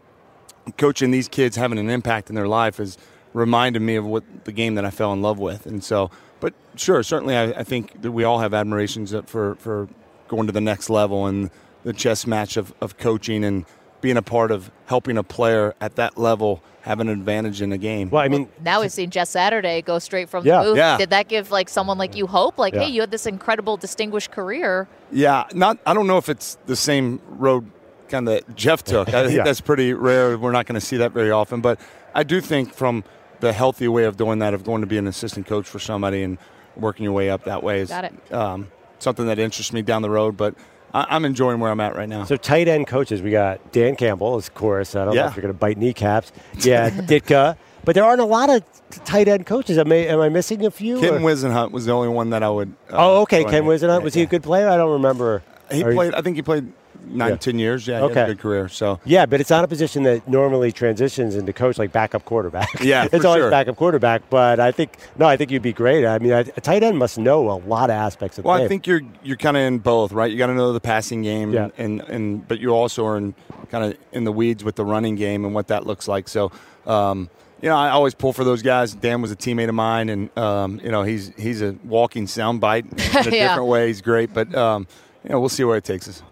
[0.77, 2.99] coaching these kids having an impact in their life has
[3.33, 5.67] reminded me of what the game that I fell in love with.
[5.67, 6.11] And so,
[6.41, 9.89] but sure, certainly, I, I think that we all have admirations for for
[10.29, 11.51] going to the next level and
[11.85, 13.65] the chess match of, of coaching and
[14.01, 17.77] being a part of helping a player at that level have an advantage in the
[17.79, 18.09] game.
[18.09, 20.63] Well, I mean, Now we've seen Jeff Saturday go straight from Yeah.
[20.63, 20.77] the booth.
[20.79, 20.97] Yeah.
[20.97, 22.57] Did that give like someone like you hope?
[22.59, 22.83] Like, Yeah.
[22.85, 24.89] hey, you had this incredible, distinguished career.
[25.13, 25.79] Yeah, not.
[25.85, 27.71] I don't know if it's the same road
[28.09, 29.09] kind of that Jeff took.
[29.13, 29.43] I think Yeah.
[29.45, 30.39] that's pretty rare.
[30.39, 31.61] We're not going to see that very often.
[31.61, 31.79] But
[32.15, 33.05] I do think from
[33.41, 36.23] the healthy way of doing that, of going to be an assistant coach for somebody
[36.23, 36.39] and
[36.77, 38.33] working your way up that way, is Got it.
[38.33, 40.37] Um, something that interests me down the road.
[40.37, 40.61] But I,
[40.95, 42.25] I'm enjoying where I'm at right now.
[42.25, 44.97] So tight end coaches, we got Dan Campbell, of course.
[44.97, 46.33] I don't know if you're going to bite kneecaps.
[46.61, 47.57] Yeah, Ditka.
[47.85, 48.63] But there aren't a lot of
[49.05, 49.79] tight end coaches.
[49.79, 51.01] Am I, am I missing a few?
[51.01, 52.75] Ken or- Whisenhunt was the only one that I would.
[52.91, 53.45] uh, Oh, okay.
[53.45, 53.65] Ken.
[53.65, 54.03] Whisenhunt.
[54.03, 54.69] Was he a good player?
[54.69, 55.43] I don't remember.
[55.71, 56.15] He Are you- played.
[56.15, 56.73] I think he played
[57.07, 57.37] nine, Yeah.
[57.37, 57.87] ten years.
[57.87, 58.23] Yeah, he had Okay.
[58.23, 58.69] a good career.
[58.69, 62.69] So Yeah, but it's not a position that normally transitions into coach like backup quarterback.
[62.83, 63.51] Yeah, it's for always sure.
[63.51, 64.23] backup quarterback.
[64.31, 66.05] But I think no, I think you'd be great.
[66.07, 68.59] I mean, a a tight end must know a lot of aspects of the Well,
[68.59, 68.65] game.
[68.65, 70.31] I think you're you're kind of in both, right?
[70.31, 71.69] You got to know the passing game, Yeah.
[71.79, 73.35] and, and but you also are in
[73.71, 76.27] kind of in the weeds with the running game and what that looks like.
[76.29, 76.51] So,
[76.87, 77.29] um,
[77.61, 78.95] you know, I always pull for those guys.
[78.95, 82.85] Dan was a teammate of mine, and um, you know, he's he's a walking soundbite
[82.93, 83.49] in a Yeah.
[83.49, 83.89] different way.
[83.89, 84.87] He's great, but um,
[85.25, 86.23] you know, we'll see where it takes us.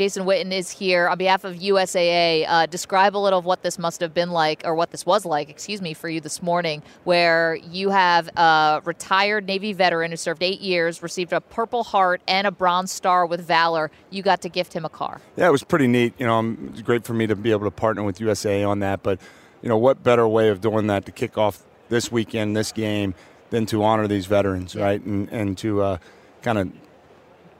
[0.00, 2.46] Jason Witten is here on behalf of USAA.
[2.48, 5.26] Uh, describe a little of what this must have been like, or what this was
[5.26, 10.16] like, excuse me, for you this morning, where you have a retired Navy veteran who
[10.16, 13.90] served eight years, received a Purple Heart and a Bronze Star with Valor.
[14.08, 15.20] You got to gift him a car.
[15.36, 16.14] Yeah, it was pretty neat.
[16.16, 18.64] You know, um, it was great for me to be able to partner with USA
[18.64, 19.02] on that.
[19.02, 19.20] But
[19.60, 23.14] you know, what better way of doing that to kick off this weekend, this game,
[23.50, 25.04] than to honor these veterans, right?
[25.04, 25.98] And and to uh,
[26.40, 26.72] kind of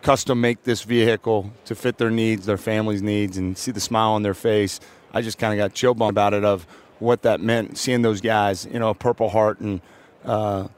[0.03, 4.13] custom make this vehicle to fit their needs, their families' needs, and see the smile
[4.13, 4.81] on their face.
[5.13, 6.67] I just kind of got chill bummed about it of
[6.99, 9.81] what that meant, seeing those guys, you know, Purple Heart and.
[10.25, 10.69] Uh,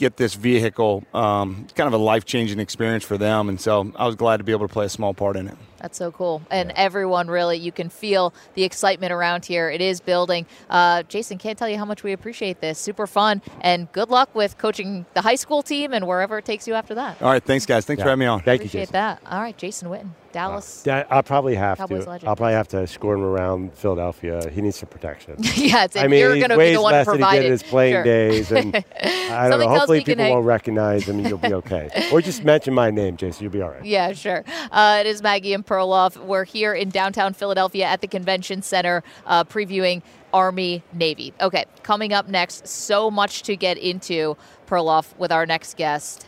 [0.00, 1.04] get this vehicle.
[1.14, 4.44] Um, kind of a life changing experience for them, and so I was glad to
[4.44, 5.56] be able to play a small part in it.
[5.80, 6.42] That's so cool.
[6.50, 9.70] And everyone really, you can feel the excitement around here.
[9.70, 10.46] It is building.
[10.68, 12.78] Uh, Jason, can't tell you how much we appreciate this.
[12.78, 13.40] Super fun.
[13.62, 16.94] And good luck with coaching the high school team and wherever it takes you after
[16.96, 17.20] that.
[17.22, 17.84] All right, thanks, guys.
[17.86, 18.04] Thanks Yeah.
[18.04, 18.40] for having me on.
[18.40, 18.92] Thank you, Appreciate Jason.
[18.92, 19.20] that.
[19.30, 20.82] All right, Jason Witten, Dallas.
[20.86, 22.10] Yeah, I'll probably have Cowboys to.
[22.10, 22.28] legend.
[22.28, 24.48] I'll probably have to escort him around Philadelphia.
[24.50, 25.36] He needs some protection.
[25.38, 27.50] yeah, it's, I mean, you're going to be the one less than he providing did
[27.50, 28.04] his playing Sure.
[28.04, 29.68] days, and I don't know.
[29.68, 32.08] Hopefully, me he can people won't recognize him, and you'll be okay.
[32.12, 33.42] or just mention my name, Jason.
[33.44, 33.84] You'll be all right.
[33.84, 34.44] Yeah, sure.
[34.70, 36.16] Uh, it is Maggie and Perloff.
[36.16, 41.34] We're here in downtown Philadelphia at the convention center uh, previewing Army Navy.
[41.40, 46.26] Okay, coming up next, so much to get into, Perloff, with our next guest,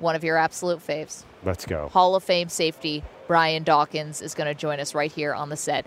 [0.00, 1.24] one of your absolute faves.
[1.44, 1.88] Let's go.
[1.88, 5.56] Hall of Fame safety Brian Dawkins is going to join us right here on the
[5.56, 5.86] set.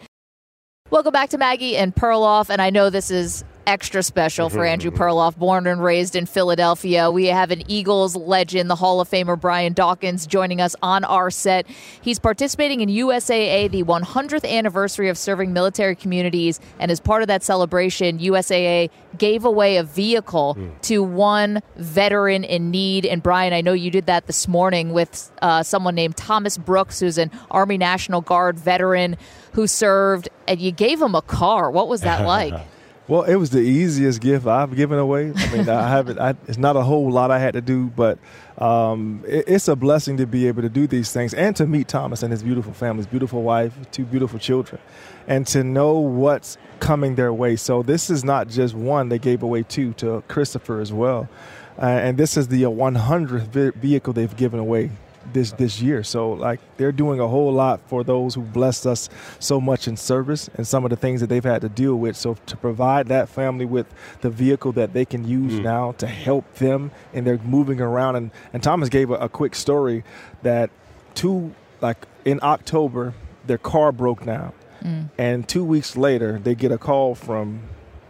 [0.89, 4.91] Welcome back to Maggie and Perloff, and I know this is extra special for Andrew
[4.99, 7.12] Perloff, born and raised in Philadelphia.
[7.12, 11.30] We have an Eagles legend, the Hall of Famer Brian Dawkins, joining us on our
[11.30, 11.67] set.
[12.01, 17.28] He's participating in USAA, the 100th anniversary of serving military communities, and as part of
[17.28, 23.06] that celebration, USAA gave away a vehicle to one veteran in need.
[23.06, 26.99] And Brian, I know you did that this morning with uh, someone named Thomas Brooks,
[26.99, 29.17] who's an Army National Guard veteran
[29.54, 31.71] who served, and you gave him a car.
[31.71, 32.54] What was that like?
[33.07, 35.31] Well, it was the easiest gift I've given away.
[35.35, 36.17] I mean, I haven't.
[36.17, 38.17] I, it's not a whole lot I had to do, but
[38.57, 41.87] um, it, it's a blessing to be able to do these things and to meet
[41.87, 44.81] Thomas and his beautiful family, his beautiful wife, two beautiful children,
[45.27, 47.55] and to know what's coming their way.
[47.57, 51.29] So this is not just one; they gave away two to Christopher as well,
[51.77, 54.89] uh, and this is the 100th vehicle they've given away
[55.33, 56.03] this this year.
[56.03, 59.09] So like they're doing a whole lot for those who blessed us
[59.39, 62.15] so much in service and some of the things that they've had to deal with.
[62.15, 63.88] So to provide that family with
[64.21, 65.63] the vehicle that they can use mm.
[65.63, 69.55] now to help them and they're moving around and, and Thomas gave a, a quick
[69.55, 70.03] story
[70.43, 70.69] that
[71.13, 73.13] two like in October
[73.45, 74.53] their car broke down.
[74.83, 75.09] Mm.
[75.17, 77.61] And two weeks later, they get a call from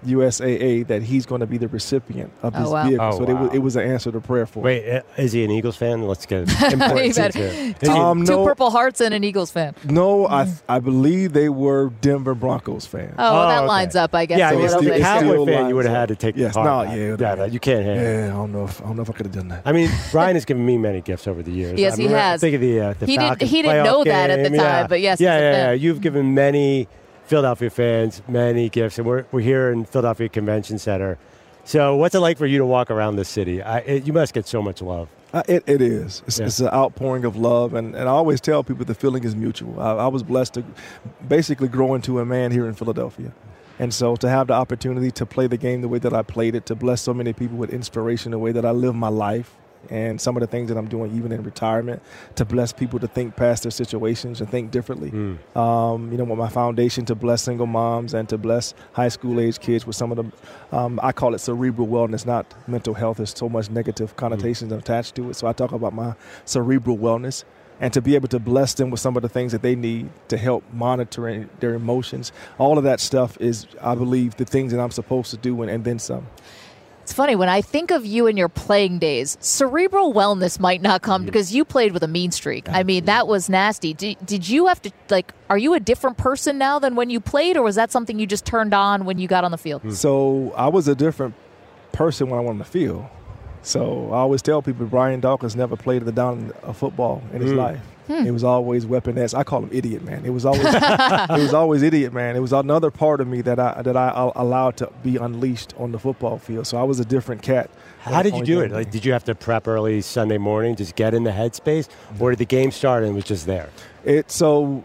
[0.06, 2.88] USAA that he's going to be the recipient of Oh, this wow.
[2.88, 3.06] vehicle.
[3.06, 3.44] Oh, so they wow.
[3.48, 4.60] wa- it was an answer to prayer for.
[4.60, 4.66] him.
[4.66, 6.08] Wait, uh, is he an Eagles fan?
[6.08, 7.76] Let's get You important better- here.
[7.82, 9.76] Is Um, Two no, Purple Hearts and an Eagles fan.
[9.86, 13.14] no, I I believe they were Denver Broncos fans.
[13.18, 13.68] Oh, well, Oh, that okay.
[13.68, 15.06] lines up, I guess, yeah, I a mean, little if it's the bit.
[15.20, 16.66] still- Cowboy fan, you would have had to take Yes, the car.
[16.66, 16.98] no, back.
[16.98, 17.98] yeah, yeah, no, you can't have.
[17.98, 19.62] Yeah, I don't know if I don't know if I could have done that.
[19.66, 21.80] I mean, Brian has given me many gifts over the years.
[21.80, 22.42] Yes, I he remember- has.
[22.42, 24.50] Think of the, uh, the He didn't- Falcons he didn't playoff know that at the
[24.50, 24.88] game, time, yeah.
[24.88, 25.72] but yes, yeah, yeah, yeah.
[25.72, 26.88] You've given many
[27.26, 31.18] Philadelphia fans many gifts, and we're we're here in Philadelphia Convention Center.
[31.64, 33.64] So, what's it like for you to walk around this city?
[33.64, 35.10] I, it, you must get so much love.
[35.34, 36.22] Uh, it, it is.
[36.28, 36.46] It's, Yeah.
[36.46, 39.80] it's an outpouring of love, and, and I always tell people the feeling is mutual.
[39.82, 40.64] I, I was blessed to
[41.28, 43.34] basically grow into a man here in Philadelphia.
[43.80, 46.54] And so to have the opportunity to play the game the way that I played
[46.56, 49.56] it, to bless so many people with inspiration, the way that I live my life,
[49.90, 52.02] and some of the things that I'm doing even in retirement,
[52.36, 55.10] to bless people to think past their situations and think differently.
[55.56, 59.40] Um, you know, with my foundation to bless single moms and to bless high school
[59.40, 63.18] age kids with some of the, um, I call it cerebral wellness, not mental health.
[63.18, 65.36] There's so much negative connotations attached to it.
[65.36, 67.44] So I talk about my cerebral wellness
[67.80, 70.10] and to be able to bless them with some of the things that they need
[70.30, 72.32] to help monitor their emotions.
[72.58, 75.70] All of that stuff is, I believe, the things that I'm supposed to do and,
[75.70, 76.28] and then some.
[77.06, 81.04] It's funny when I think of you in your playing days, cerebral wellness might not
[81.04, 82.68] come because you played with a mean streak.
[82.68, 83.94] I mean, that was nasty.
[83.94, 85.32] Did, did you have to like?
[85.48, 88.26] Are you a different person now than when you played, or was that something you
[88.26, 89.84] just turned on when you got on the field?
[89.84, 89.94] Mm.
[89.94, 91.36] So I was a different
[91.92, 93.06] person when I went on the field.
[93.62, 97.52] So I always tell people Brian Dawkins never played the down of football in his
[97.52, 97.58] mm.
[97.58, 97.82] life.
[98.08, 99.34] It was always Weapon X.
[99.34, 100.26] I call him idiot man.
[100.26, 102.36] It was always it was always idiot man.
[102.36, 105.92] It was another part of me that I that I allowed to be unleashed on
[105.92, 106.68] the football field.
[106.68, 107.70] So I was a different cat.
[108.00, 108.72] How did you do it?
[108.72, 111.88] Like, did you have to prep early Sunday morning, just get in the headspace,
[112.20, 113.70] or did the game start and it was just there?
[114.04, 114.84] It so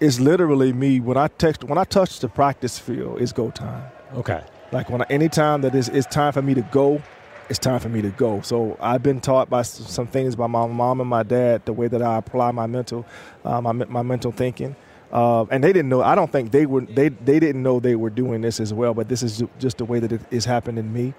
[0.00, 3.20] it's literally me when I text when I touch the practice field.
[3.20, 3.84] It's go time.
[4.14, 4.42] Okay.
[4.72, 7.02] Like when I, anytime that it's, it's time for me to go,
[7.50, 8.40] it's time for me to go.
[8.42, 11.88] So I've been taught by some things by my mom and my dad the way
[11.88, 13.04] that I apply my mental,
[13.44, 14.76] uh, my my mental thinking.
[15.12, 16.00] Uh, and they didn't know.
[16.00, 16.82] I don't think they were.
[16.82, 18.94] They they didn't know they were doing this as well.
[18.94, 21.12] But this is just the way that it is happening in me.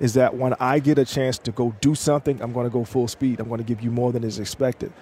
[0.00, 2.84] Is that when I get a chance to go do something, I'm going to go
[2.84, 3.38] full speed.
[3.38, 4.92] I'm going to give you more than is expected.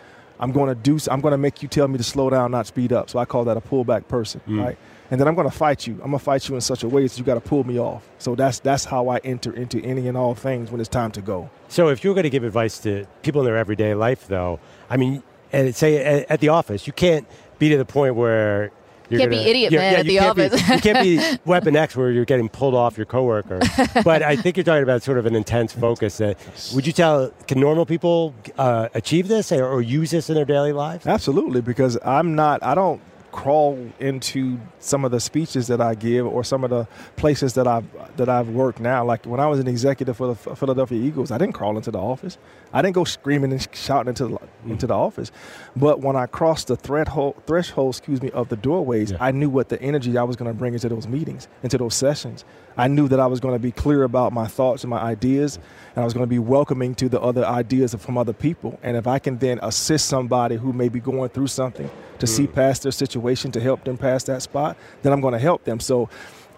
[0.40, 0.98] I'm going to do.
[1.10, 3.10] I'm going to make you tell me to slow down, not speed up.
[3.10, 4.64] So I call that a pullback person, mm.
[4.64, 4.78] right?
[5.10, 5.94] And then I'm going to fight you.
[5.94, 7.78] I'm going to fight you in such a way that you got to pull me
[7.78, 8.08] off.
[8.18, 11.20] So that's that's how I enter into any and all things when it's time to
[11.20, 11.50] go.
[11.68, 14.96] So, if you're going to give advice to people in their everyday life, though, I
[14.96, 17.26] mean, and say at, at the office, you can't
[17.58, 18.72] be to the point where
[19.12, 21.36] you're Can't be gonna- idiot you're- man yeah, at you the can't be- you can't
[21.36, 23.60] be Weapon X where you're getting pulled off your coworker.
[24.04, 26.18] but I think you're talking about sort of an intense focus.
[26.18, 26.36] That
[26.74, 27.30] would you tell?
[27.46, 31.06] Can normal people uh, achieve this or, or use this in their daily lives?
[31.06, 32.62] Absolutely, because I'm not.
[32.62, 33.00] I don't
[33.32, 37.66] crawl into some of the speeches that I give or some of the places that
[37.66, 37.84] I've
[38.16, 39.04] that I've worked now.
[39.04, 41.98] Like when I was an executive for the Philadelphia Eagles, I didn't crawl into the
[41.98, 42.38] office.
[42.72, 44.70] I didn't go screaming and shouting into the, mm.
[44.70, 45.32] into the office.
[45.74, 49.18] But when I crossed the threshold, threshold, excuse me, of the doorways, Yeah.
[49.20, 51.94] I knew what the energy I was going to bring into those meetings, into those
[51.94, 52.44] sessions.
[52.76, 55.58] I knew that I was going to be clear about my thoughts and my ideas,
[55.94, 58.78] and I was going to be welcoming to the other ideas from other people.
[58.82, 62.46] And if I can then assist somebody who may be going through something to see
[62.46, 62.54] mm.
[62.54, 65.80] past their situation to help them past that spot, then I'm going to help them.
[65.80, 66.08] So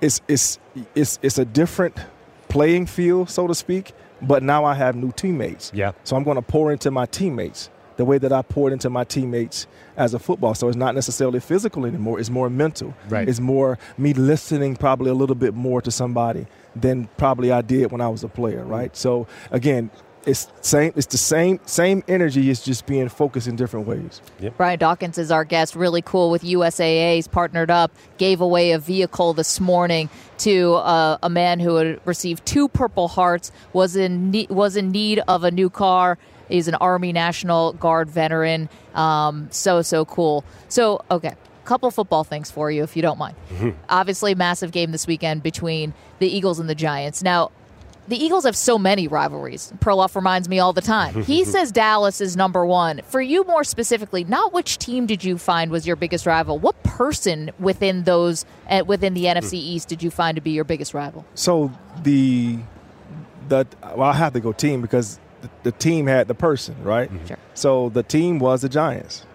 [0.00, 0.58] it's it's
[0.94, 1.96] it's it's a different
[2.48, 3.92] playing field, so to speak.
[4.22, 5.70] But now I have new teammates.
[5.74, 5.92] Yeah.
[6.04, 9.04] So I'm going to pour into my teammates the way that I poured into my
[9.04, 10.54] teammates as a football.
[10.54, 12.18] So it's not necessarily physical anymore.
[12.18, 12.94] It's more mental.
[13.08, 13.28] Right.
[13.28, 17.92] It's more me listening probably a little bit more to somebody than probably I did
[17.92, 18.64] when I was a player.
[18.64, 18.96] Right.
[18.96, 19.90] So again,
[20.26, 20.92] it's same.
[20.96, 22.50] It's the same same energy.
[22.50, 24.22] It's just being focused in different ways.
[24.56, 25.74] Brian Dawkins is our guest.
[25.74, 27.92] Really cool with USAA's partnered up.
[28.16, 33.08] Gave away a vehicle this morning to uh, a man who had received two Purple
[33.08, 33.52] Hearts.
[33.72, 36.18] was in ne- was in need of a new car.
[36.48, 38.68] He's an Army National Guard veteran.
[38.94, 40.44] Um, so so cool.
[40.68, 41.34] So okay.
[41.64, 43.36] Couple football things for you, if you don't mind.
[43.88, 47.22] Obviously, massive game this weekend between the Eagles and the Giants.
[47.22, 47.52] Now,
[48.06, 49.72] the Eagles have so many rivalries.
[49.78, 51.22] Perloff reminds me all the time.
[51.24, 53.00] He says Dallas is number one.
[53.06, 56.58] For you, more specifically, not which team did you find was your biggest rival?
[56.58, 60.64] What person within those uh, within the NFC East did you find to be your
[60.64, 61.24] biggest rival?
[61.34, 62.58] So the
[63.48, 67.10] the well, I have to go team because the, the team had the person, right?
[67.12, 67.26] Mm-hmm.
[67.26, 67.38] Sure.
[67.54, 69.26] So the team was the Giants.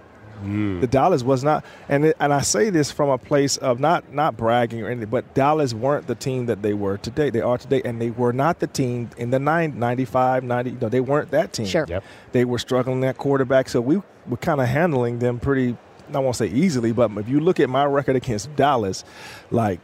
[0.44, 0.82] Mm.
[0.82, 4.14] The Dallas was not, and it, and I say this from a place of not
[4.14, 7.30] not bragging or anything, but Dallas weren't the team that they were today.
[7.30, 10.72] They are today, and they were not the team in the nine, 95, 90.
[10.82, 11.66] No, they weren't that team.
[11.66, 11.86] Sure.
[11.88, 12.04] Yep.
[12.32, 15.76] They were struggling at quarterback, so we were kind of handling them pretty.
[16.14, 19.04] I won't say easily, but if you look at my record against Dallas,
[19.52, 19.80] like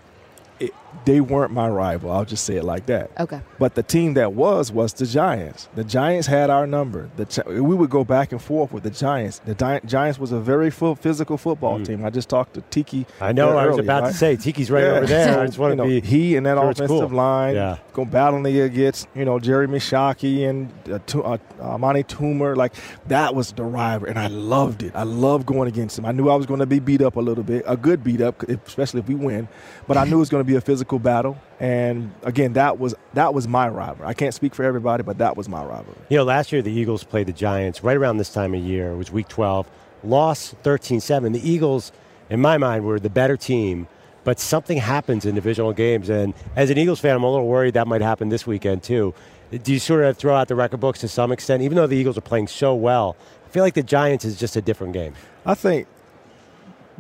[0.60, 0.72] it,
[1.04, 2.12] they weren't my rival.
[2.12, 3.12] I'll just say it like that.
[3.20, 3.42] Okay.
[3.60, 5.68] But the team that was was the Giants.
[5.76, 7.10] The Giants had our number.
[7.18, 9.40] The we would go back and forth with the Giants.
[9.40, 12.06] The Gi- Giants was a very full physical football team.
[12.06, 13.02] I just talked to Tiki.
[13.04, 13.08] Mm.
[13.22, 13.50] I know.
[13.50, 14.12] there I was earlier, about right?
[14.12, 14.92] to say Tiki's right Yeah.
[14.92, 15.34] over there.
[15.34, 16.02] So, I just want to know, be.
[16.02, 17.18] he and that sure it's offensive cool.
[17.18, 17.78] line Yeah.
[17.94, 22.56] go battling against you know Jeremy Shockey and uh, Tu- uh, uh, Toomer.
[22.56, 22.74] Like
[23.08, 24.92] that was the rival, and I loved it.
[24.96, 26.06] I loved going against him.
[26.06, 28.22] I knew I was going to be beat up a little bit, a good beat
[28.22, 29.48] up, especially if we win.
[29.88, 31.38] But I knew it was going to be a physical battle.
[31.60, 34.06] And again, that was that was my rival.
[34.06, 35.98] I can't speak for everybody, but that was my rivalry.
[36.10, 38.92] You know, last year the Eagles played the Giants right around this time of year.
[38.92, 39.70] It was week 12.
[40.04, 41.32] Lost 13 7.
[41.32, 41.92] The Eagles,
[42.30, 43.88] in my mind, were the better team,
[44.24, 46.10] but something happens in divisional games.
[46.10, 49.14] And as an Eagles fan, I'm a little worried that might happen this weekend, too.
[49.52, 51.64] Do you sort of throw out the record books to some extent?
[51.64, 54.56] Even though the Eagles are playing so well, I feel like the Giants is just
[54.56, 55.14] a different game.
[55.46, 55.88] I think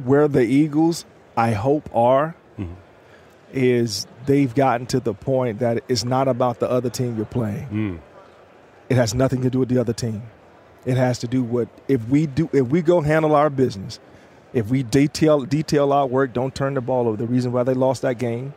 [0.03, 2.35] where the Eagles, I hope, are
[3.53, 7.65] is they've gotten to the point that it's not about the other team you're playing.
[7.65, 7.95] Hmm.
[8.89, 10.23] It has nothing to do with the other team.
[10.85, 13.99] It has to do with if we do if we go handle our business,
[14.53, 17.17] if we detail detail our work, don't turn the ball over.
[17.17, 18.53] The reason why they lost that game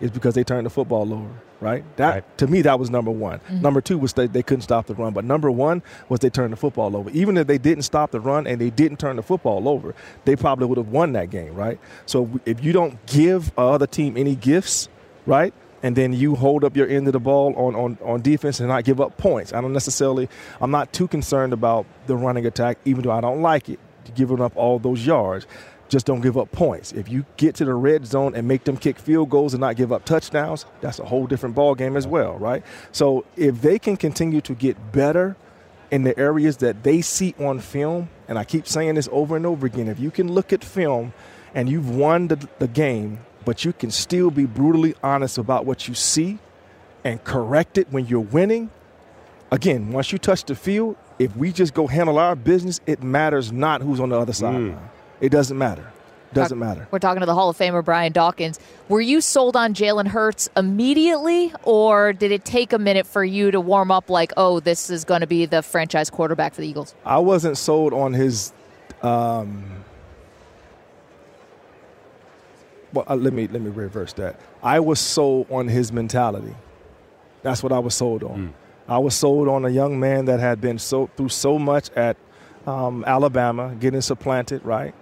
[0.00, 1.28] is because they turned the football over.
[1.60, 1.84] Right?
[1.96, 2.38] That Right.
[2.38, 3.40] to me that was number one.
[3.40, 3.62] Mm-hmm.
[3.62, 5.12] Number two was they, they couldn't stop the run.
[5.12, 7.10] But number one was they turned the football over.
[7.10, 9.92] Even if they didn't stop the run and they didn't turn the football over,
[10.24, 11.80] they probably would have won that game, right?
[12.06, 14.88] So if you don't give a other team any gifts,
[15.26, 15.52] right?
[15.82, 18.68] And then you hold up your end of the ball on, on, on defense and
[18.68, 19.52] not give up points.
[19.52, 20.28] I don't necessarily,
[20.60, 23.80] I'm not too concerned about the running attack, even though I don't like it,
[24.14, 25.46] giving up all those yards.
[25.88, 26.92] Just don't give up points.
[26.92, 29.76] If you get to the red zone and make them kick field goals and not
[29.76, 32.62] give up touchdowns, that's a whole different ball game as well, right?
[32.92, 35.36] So if they can continue to get better
[35.90, 39.46] in the areas that they see on film, and I keep saying this over and
[39.46, 41.14] over again, if you can look at film
[41.54, 45.88] and you've won the, the game, but you can still be brutally honest about what
[45.88, 46.38] you see
[47.04, 48.70] and correct it when you're winning,
[49.50, 53.50] again, once you touch the field, if we just go handle our business, it matters
[53.50, 54.72] not who's on the other sideline.
[54.72, 54.97] Mm.
[55.20, 55.92] It doesn't matter.
[56.32, 56.86] Doesn't matter.
[56.90, 58.60] We're talking to the Hall of Famer Brian Dawkins.
[58.88, 63.50] Were you sold on Jalen Hurts immediately, or did it take a minute for you
[63.50, 64.10] to warm up?
[64.10, 66.94] Like, oh, this is going to be the franchise quarterback for the Eagles.
[67.04, 68.52] I wasn't sold on his.
[69.02, 69.84] Um,
[72.92, 74.38] well, uh, let me let me reverse that.
[74.62, 76.54] I was sold on his mentality.
[77.42, 78.52] That's what I was sold on.
[78.86, 82.16] I was sold on a young man that had been so through so much at
[82.66, 84.94] um, Alabama, getting supplanted, right?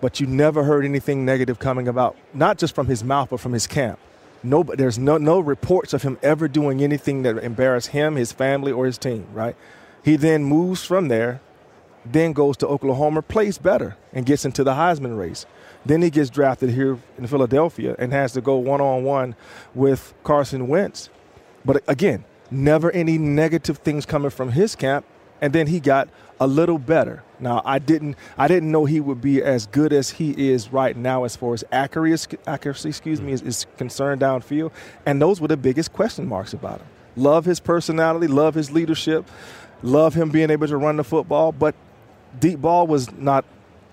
[0.00, 3.52] But you never heard anything negative coming about, not just from his mouth, but from
[3.52, 3.98] his camp.
[4.42, 8.70] No, there's no, no reports of him ever doing anything that embarrassed him, his family,
[8.70, 9.56] or his team, right?
[10.04, 11.40] He then moves from there,
[12.04, 15.44] then goes to Oklahoma, plays better, and gets into the Heisman race.
[15.84, 19.34] Then he gets drafted here in Philadelphia and has to go one on one
[19.74, 21.10] with Carson Wentz.
[21.64, 25.04] But again, never any negative things coming from his camp.
[25.40, 26.08] And then he got
[26.40, 27.22] a little better.
[27.40, 30.96] Now I didn't I didn't know he would be as good as he is right
[30.96, 34.72] now as far as accuracy, accuracy excuse me, is, is concerned downfield.
[35.06, 36.86] And those were the biggest question marks about him.
[37.16, 39.28] Love his personality, love his leadership,
[39.82, 41.74] love him being able to run the football, but
[42.38, 43.44] deep ball was not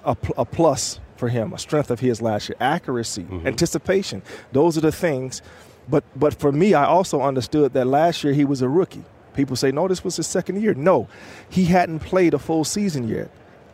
[0.03, 2.57] a, a plus for him, a strength of his last year.
[2.59, 3.47] Accuracy, mm-hmm.
[3.47, 4.21] anticipation,
[4.51, 5.41] those are the things.
[5.87, 9.03] But but for me, I also understood that last year he was a rookie.
[9.35, 10.73] People say, no, this was his second year.
[10.73, 11.07] No,
[11.49, 13.29] he hadn't played a full season yet.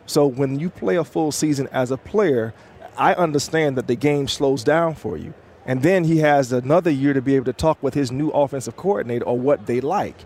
[0.06, 2.52] So when you play a full season as a player,
[2.96, 5.32] I understand that the game slows down for you.
[5.64, 8.76] And then he has another year to be able to talk with his new offensive
[8.76, 10.16] coordinator or what they like.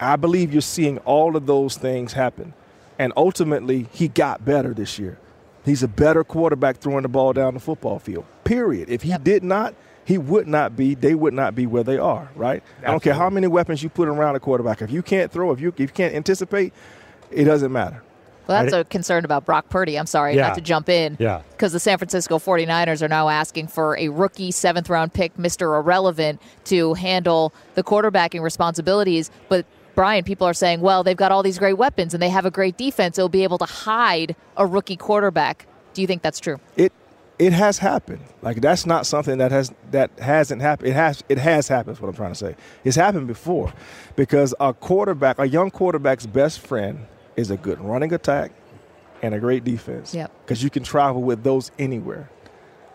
[0.00, 2.54] I believe you're seeing all of those things happen.
[2.98, 5.18] And ultimately, he got better this year.
[5.64, 8.24] He's a better quarterback throwing the ball down the football field.
[8.44, 8.88] Period.
[8.88, 9.22] If he yep.
[9.22, 9.74] did not,
[10.10, 12.62] he would not be, they would not be where they are, right?
[12.62, 12.86] Absolutely.
[12.86, 14.82] I don't care how many weapons you put around a quarterback.
[14.82, 16.72] If you can't throw, if you, if you can't anticipate,
[17.30, 18.02] it doesn't matter.
[18.48, 19.96] Well, that's a concern about Brock Purdy.
[19.96, 20.48] I'm sorry yeah.
[20.48, 21.16] not to jump in.
[21.20, 21.42] Yeah.
[21.52, 25.78] Because the San Francisco 49ers are now asking for a rookie seventh round pick, Mr.
[25.78, 29.30] Irrelevant, to handle the quarterbacking responsibilities.
[29.48, 32.44] But Brian, people are saying, well, they've got all these great weapons and they have
[32.44, 33.16] a great defense.
[33.16, 35.66] It'll be able to hide a rookie quarterback.
[35.94, 36.58] Do you think that's true?
[36.76, 36.92] It
[37.40, 38.20] it has happened.
[38.42, 40.90] Like that's not something that has that hasn't happened.
[40.90, 41.96] It has it has happened.
[41.96, 42.54] Is what I'm trying to say.
[42.84, 43.72] It's happened before,
[44.14, 48.52] because a quarterback, a young quarterback's best friend is a good running attack
[49.22, 50.14] and a great defense.
[50.14, 50.30] Yep.
[50.44, 52.28] Because you can travel with those anywhere.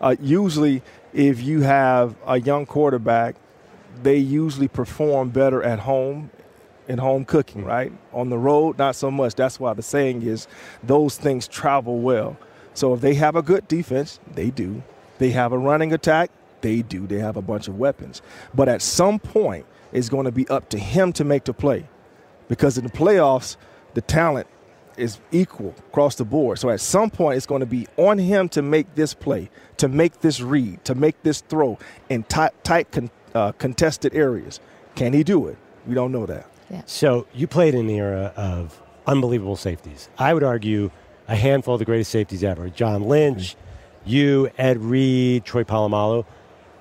[0.00, 0.82] Uh, usually,
[1.12, 3.34] if you have a young quarterback,
[4.02, 6.30] they usually perform better at home
[6.86, 7.92] in home cooking, right?
[8.12, 9.34] On the road, not so much.
[9.34, 10.46] That's why the saying is
[10.84, 12.36] those things travel well.
[12.76, 14.82] So if they have a good defense, they do.
[15.18, 17.06] They have a running attack, they do.
[17.06, 18.20] They have a bunch of weapons.
[18.54, 21.88] But at some point, it's going to be up to him to make the play.
[22.48, 23.56] Because in the playoffs,
[23.94, 24.46] the talent
[24.96, 26.58] is equal across the board.
[26.58, 29.88] So at some point, it's going to be on him to make this play, to
[29.88, 34.60] make this read, to make this throw in tight, tight con, uh, contested areas.
[34.94, 35.56] Can he do it?
[35.86, 36.46] We don't know that.
[36.70, 36.82] Yeah.
[36.86, 40.08] So you played in the era of unbelievable safeties.
[40.18, 40.90] I would argue
[41.28, 42.68] a handful of the greatest safeties ever.
[42.68, 43.56] John Lynch,
[44.04, 46.24] you, Ed Reed, Troy Polamalu.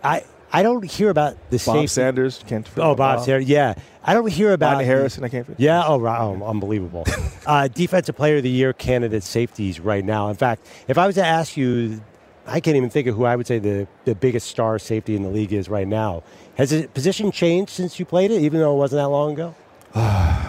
[0.03, 0.23] I
[0.53, 1.87] I don't hear about the Bob safety.
[1.87, 2.69] Sanders can't.
[2.77, 3.49] Oh, Bob Sanders.
[3.49, 3.73] Yeah,
[4.03, 5.23] I don't hear about Rodney Harrison.
[5.23, 5.47] I can't.
[5.57, 5.83] Yeah.
[5.85, 7.05] Oh, wow, oh, unbelievable.
[7.45, 10.29] uh, Defensive Player of the Year candidate safeties right now.
[10.29, 12.01] In fact, if I was to ask you,
[12.45, 15.23] I can't even think of who I would say the the biggest star safety in
[15.23, 16.23] the league is right now.
[16.55, 19.55] Has the position changed since you played it, even though it wasn't that long ago?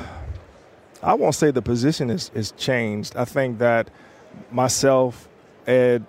[1.02, 3.16] I won't say the position is, is changed.
[3.16, 3.90] I think that
[4.50, 5.28] myself,
[5.66, 6.04] Ed,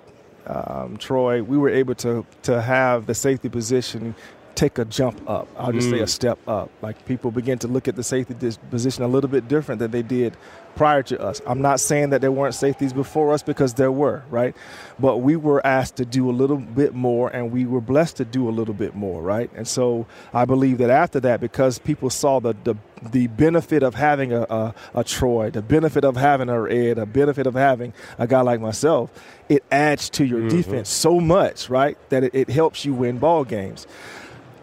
[0.46, 4.16] um, Troy, we were able to to have the safety position
[4.58, 5.48] take a jump up.
[5.58, 5.92] I'll just mm.
[5.92, 6.10] say a mm.
[6.10, 6.72] step up.
[6.82, 8.36] Like people begin to look at the safety
[8.70, 10.36] position a little bit different than they did
[10.76, 11.42] prior to us.
[11.46, 14.56] I'm not saying that there weren't safeties before us because there were, right?
[15.00, 18.26] But we were asked to do a little bit more and we were blessed to
[18.26, 19.50] do a little bit more, right?
[19.56, 22.76] And so I believe that after that, because people saw the, the,
[23.12, 27.06] the benefit of having a, a, a Troy, the benefit of having a Ed, a
[27.06, 29.12] benefit of having a guy like myself,
[29.50, 30.58] it adds to your mm-hmm.
[30.58, 31.98] defense so much, right?
[32.10, 33.88] That it, it helps you win ball games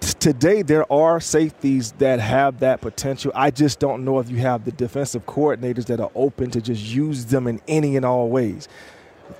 [0.00, 3.32] today there are safeties that have that potential.
[3.34, 6.82] I just don't know if you have the defensive coordinators that are open to just
[6.82, 8.68] use them in any and all ways.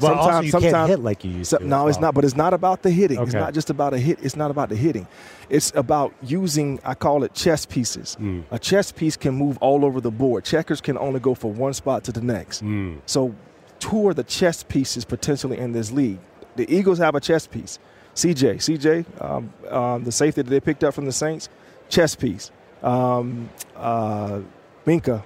[0.01, 1.67] Well, sometimes, also you sometimes, can't hit like you used so, to.
[1.67, 2.15] No, it's not.
[2.15, 3.19] But it's not about the hitting.
[3.19, 3.27] Okay.
[3.27, 4.19] It's not just about a hit.
[4.23, 5.07] It's not about the hitting.
[5.51, 6.81] It's about using.
[6.85, 8.17] I call it chess pieces.
[8.19, 8.45] Mm.
[8.51, 10.45] A chess piece can move all over the board.
[10.45, 12.65] Checkers can only go from one spot to the next.
[12.65, 13.01] Mm.
[13.07, 13.35] So,
[13.79, 16.19] two are the chess pieces potentially in this league.
[16.57, 17.79] The Eagles have a chess piece.
[18.15, 21.49] CJ, CJ, um, um, the safety that they picked up from the Saints,
[21.89, 22.51] chess piece.
[22.83, 24.41] Um, uh,
[24.87, 25.25] Minkah,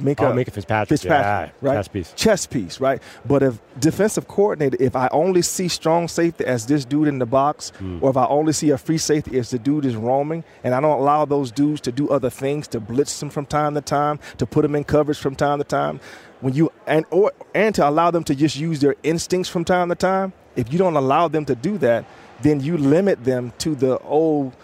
[0.00, 1.76] Minkah, oh, Minkah Fitzpatrick, Fitzpatrick yeah, right?
[1.76, 2.12] Chess piece.
[2.14, 3.00] Chess piece, right?
[3.24, 7.26] But if defensive coordinator, if I only see strong safety as this dude in the
[7.26, 8.02] box, mm.
[8.02, 10.80] or if I only see a free safety as the dude is roaming, and I
[10.80, 14.18] don't allow those dudes to do other things, to blitz them from time to time,
[14.38, 16.00] to put them in coverage from time to time,
[16.40, 19.90] when you and or and to allow them to just use their instincts from time
[19.90, 22.04] to time, if you don't allow them to do that,
[22.42, 24.54] then you limit them to the old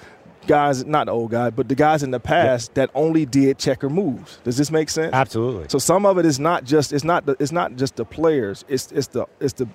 [0.47, 3.88] guys, not the old guy, but the guys in the past that only did checker
[3.88, 4.38] moves.
[4.45, 5.12] Does this make sense?
[5.12, 5.66] Absolutely.
[5.68, 8.64] So some of it is not just it's not the, it's not just the players.
[8.68, 9.68] It's it's the it's the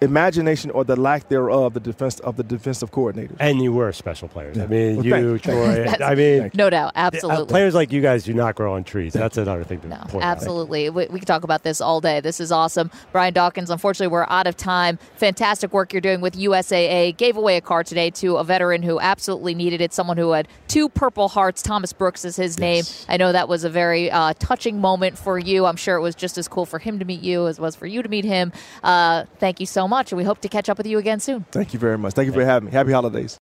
[0.00, 3.36] imagination or the lack thereof the defense of the defensive coordinators.
[3.40, 4.58] And you were special players.
[4.58, 5.42] I mean, Well, you, thank.
[5.42, 5.86] Troy.
[6.04, 7.46] I mean, No doubt, uh, absolutely.
[7.46, 9.12] players like you guys do not grow on trees.
[9.12, 10.36] That's another thing to No, point out.
[10.36, 10.90] absolutely.
[10.90, 12.20] We, we could talk about this all day.
[12.20, 12.90] This is awesome.
[13.12, 14.98] Brian Dawkins, unfortunately, we're out of time.
[15.16, 17.16] Fantastic work you're doing with USAA.
[17.16, 20.48] Gave away a car today to a veteran who absolutely needed it, someone who had
[20.68, 21.62] two Purple Hearts.
[21.62, 22.84] Thomas Brooks is his name.
[23.08, 25.64] I know that was a very uh, touching moment for you.
[25.66, 27.74] I'm sure it was just as cool for him to meet you as it was
[27.76, 28.52] for you to meet him.
[28.82, 31.44] Uh, thank you so much, and we hope to catch up with you again soon.
[31.52, 32.14] Thank you very much.
[32.14, 32.72] Thank you for having me.
[32.72, 33.38] Happy holidays.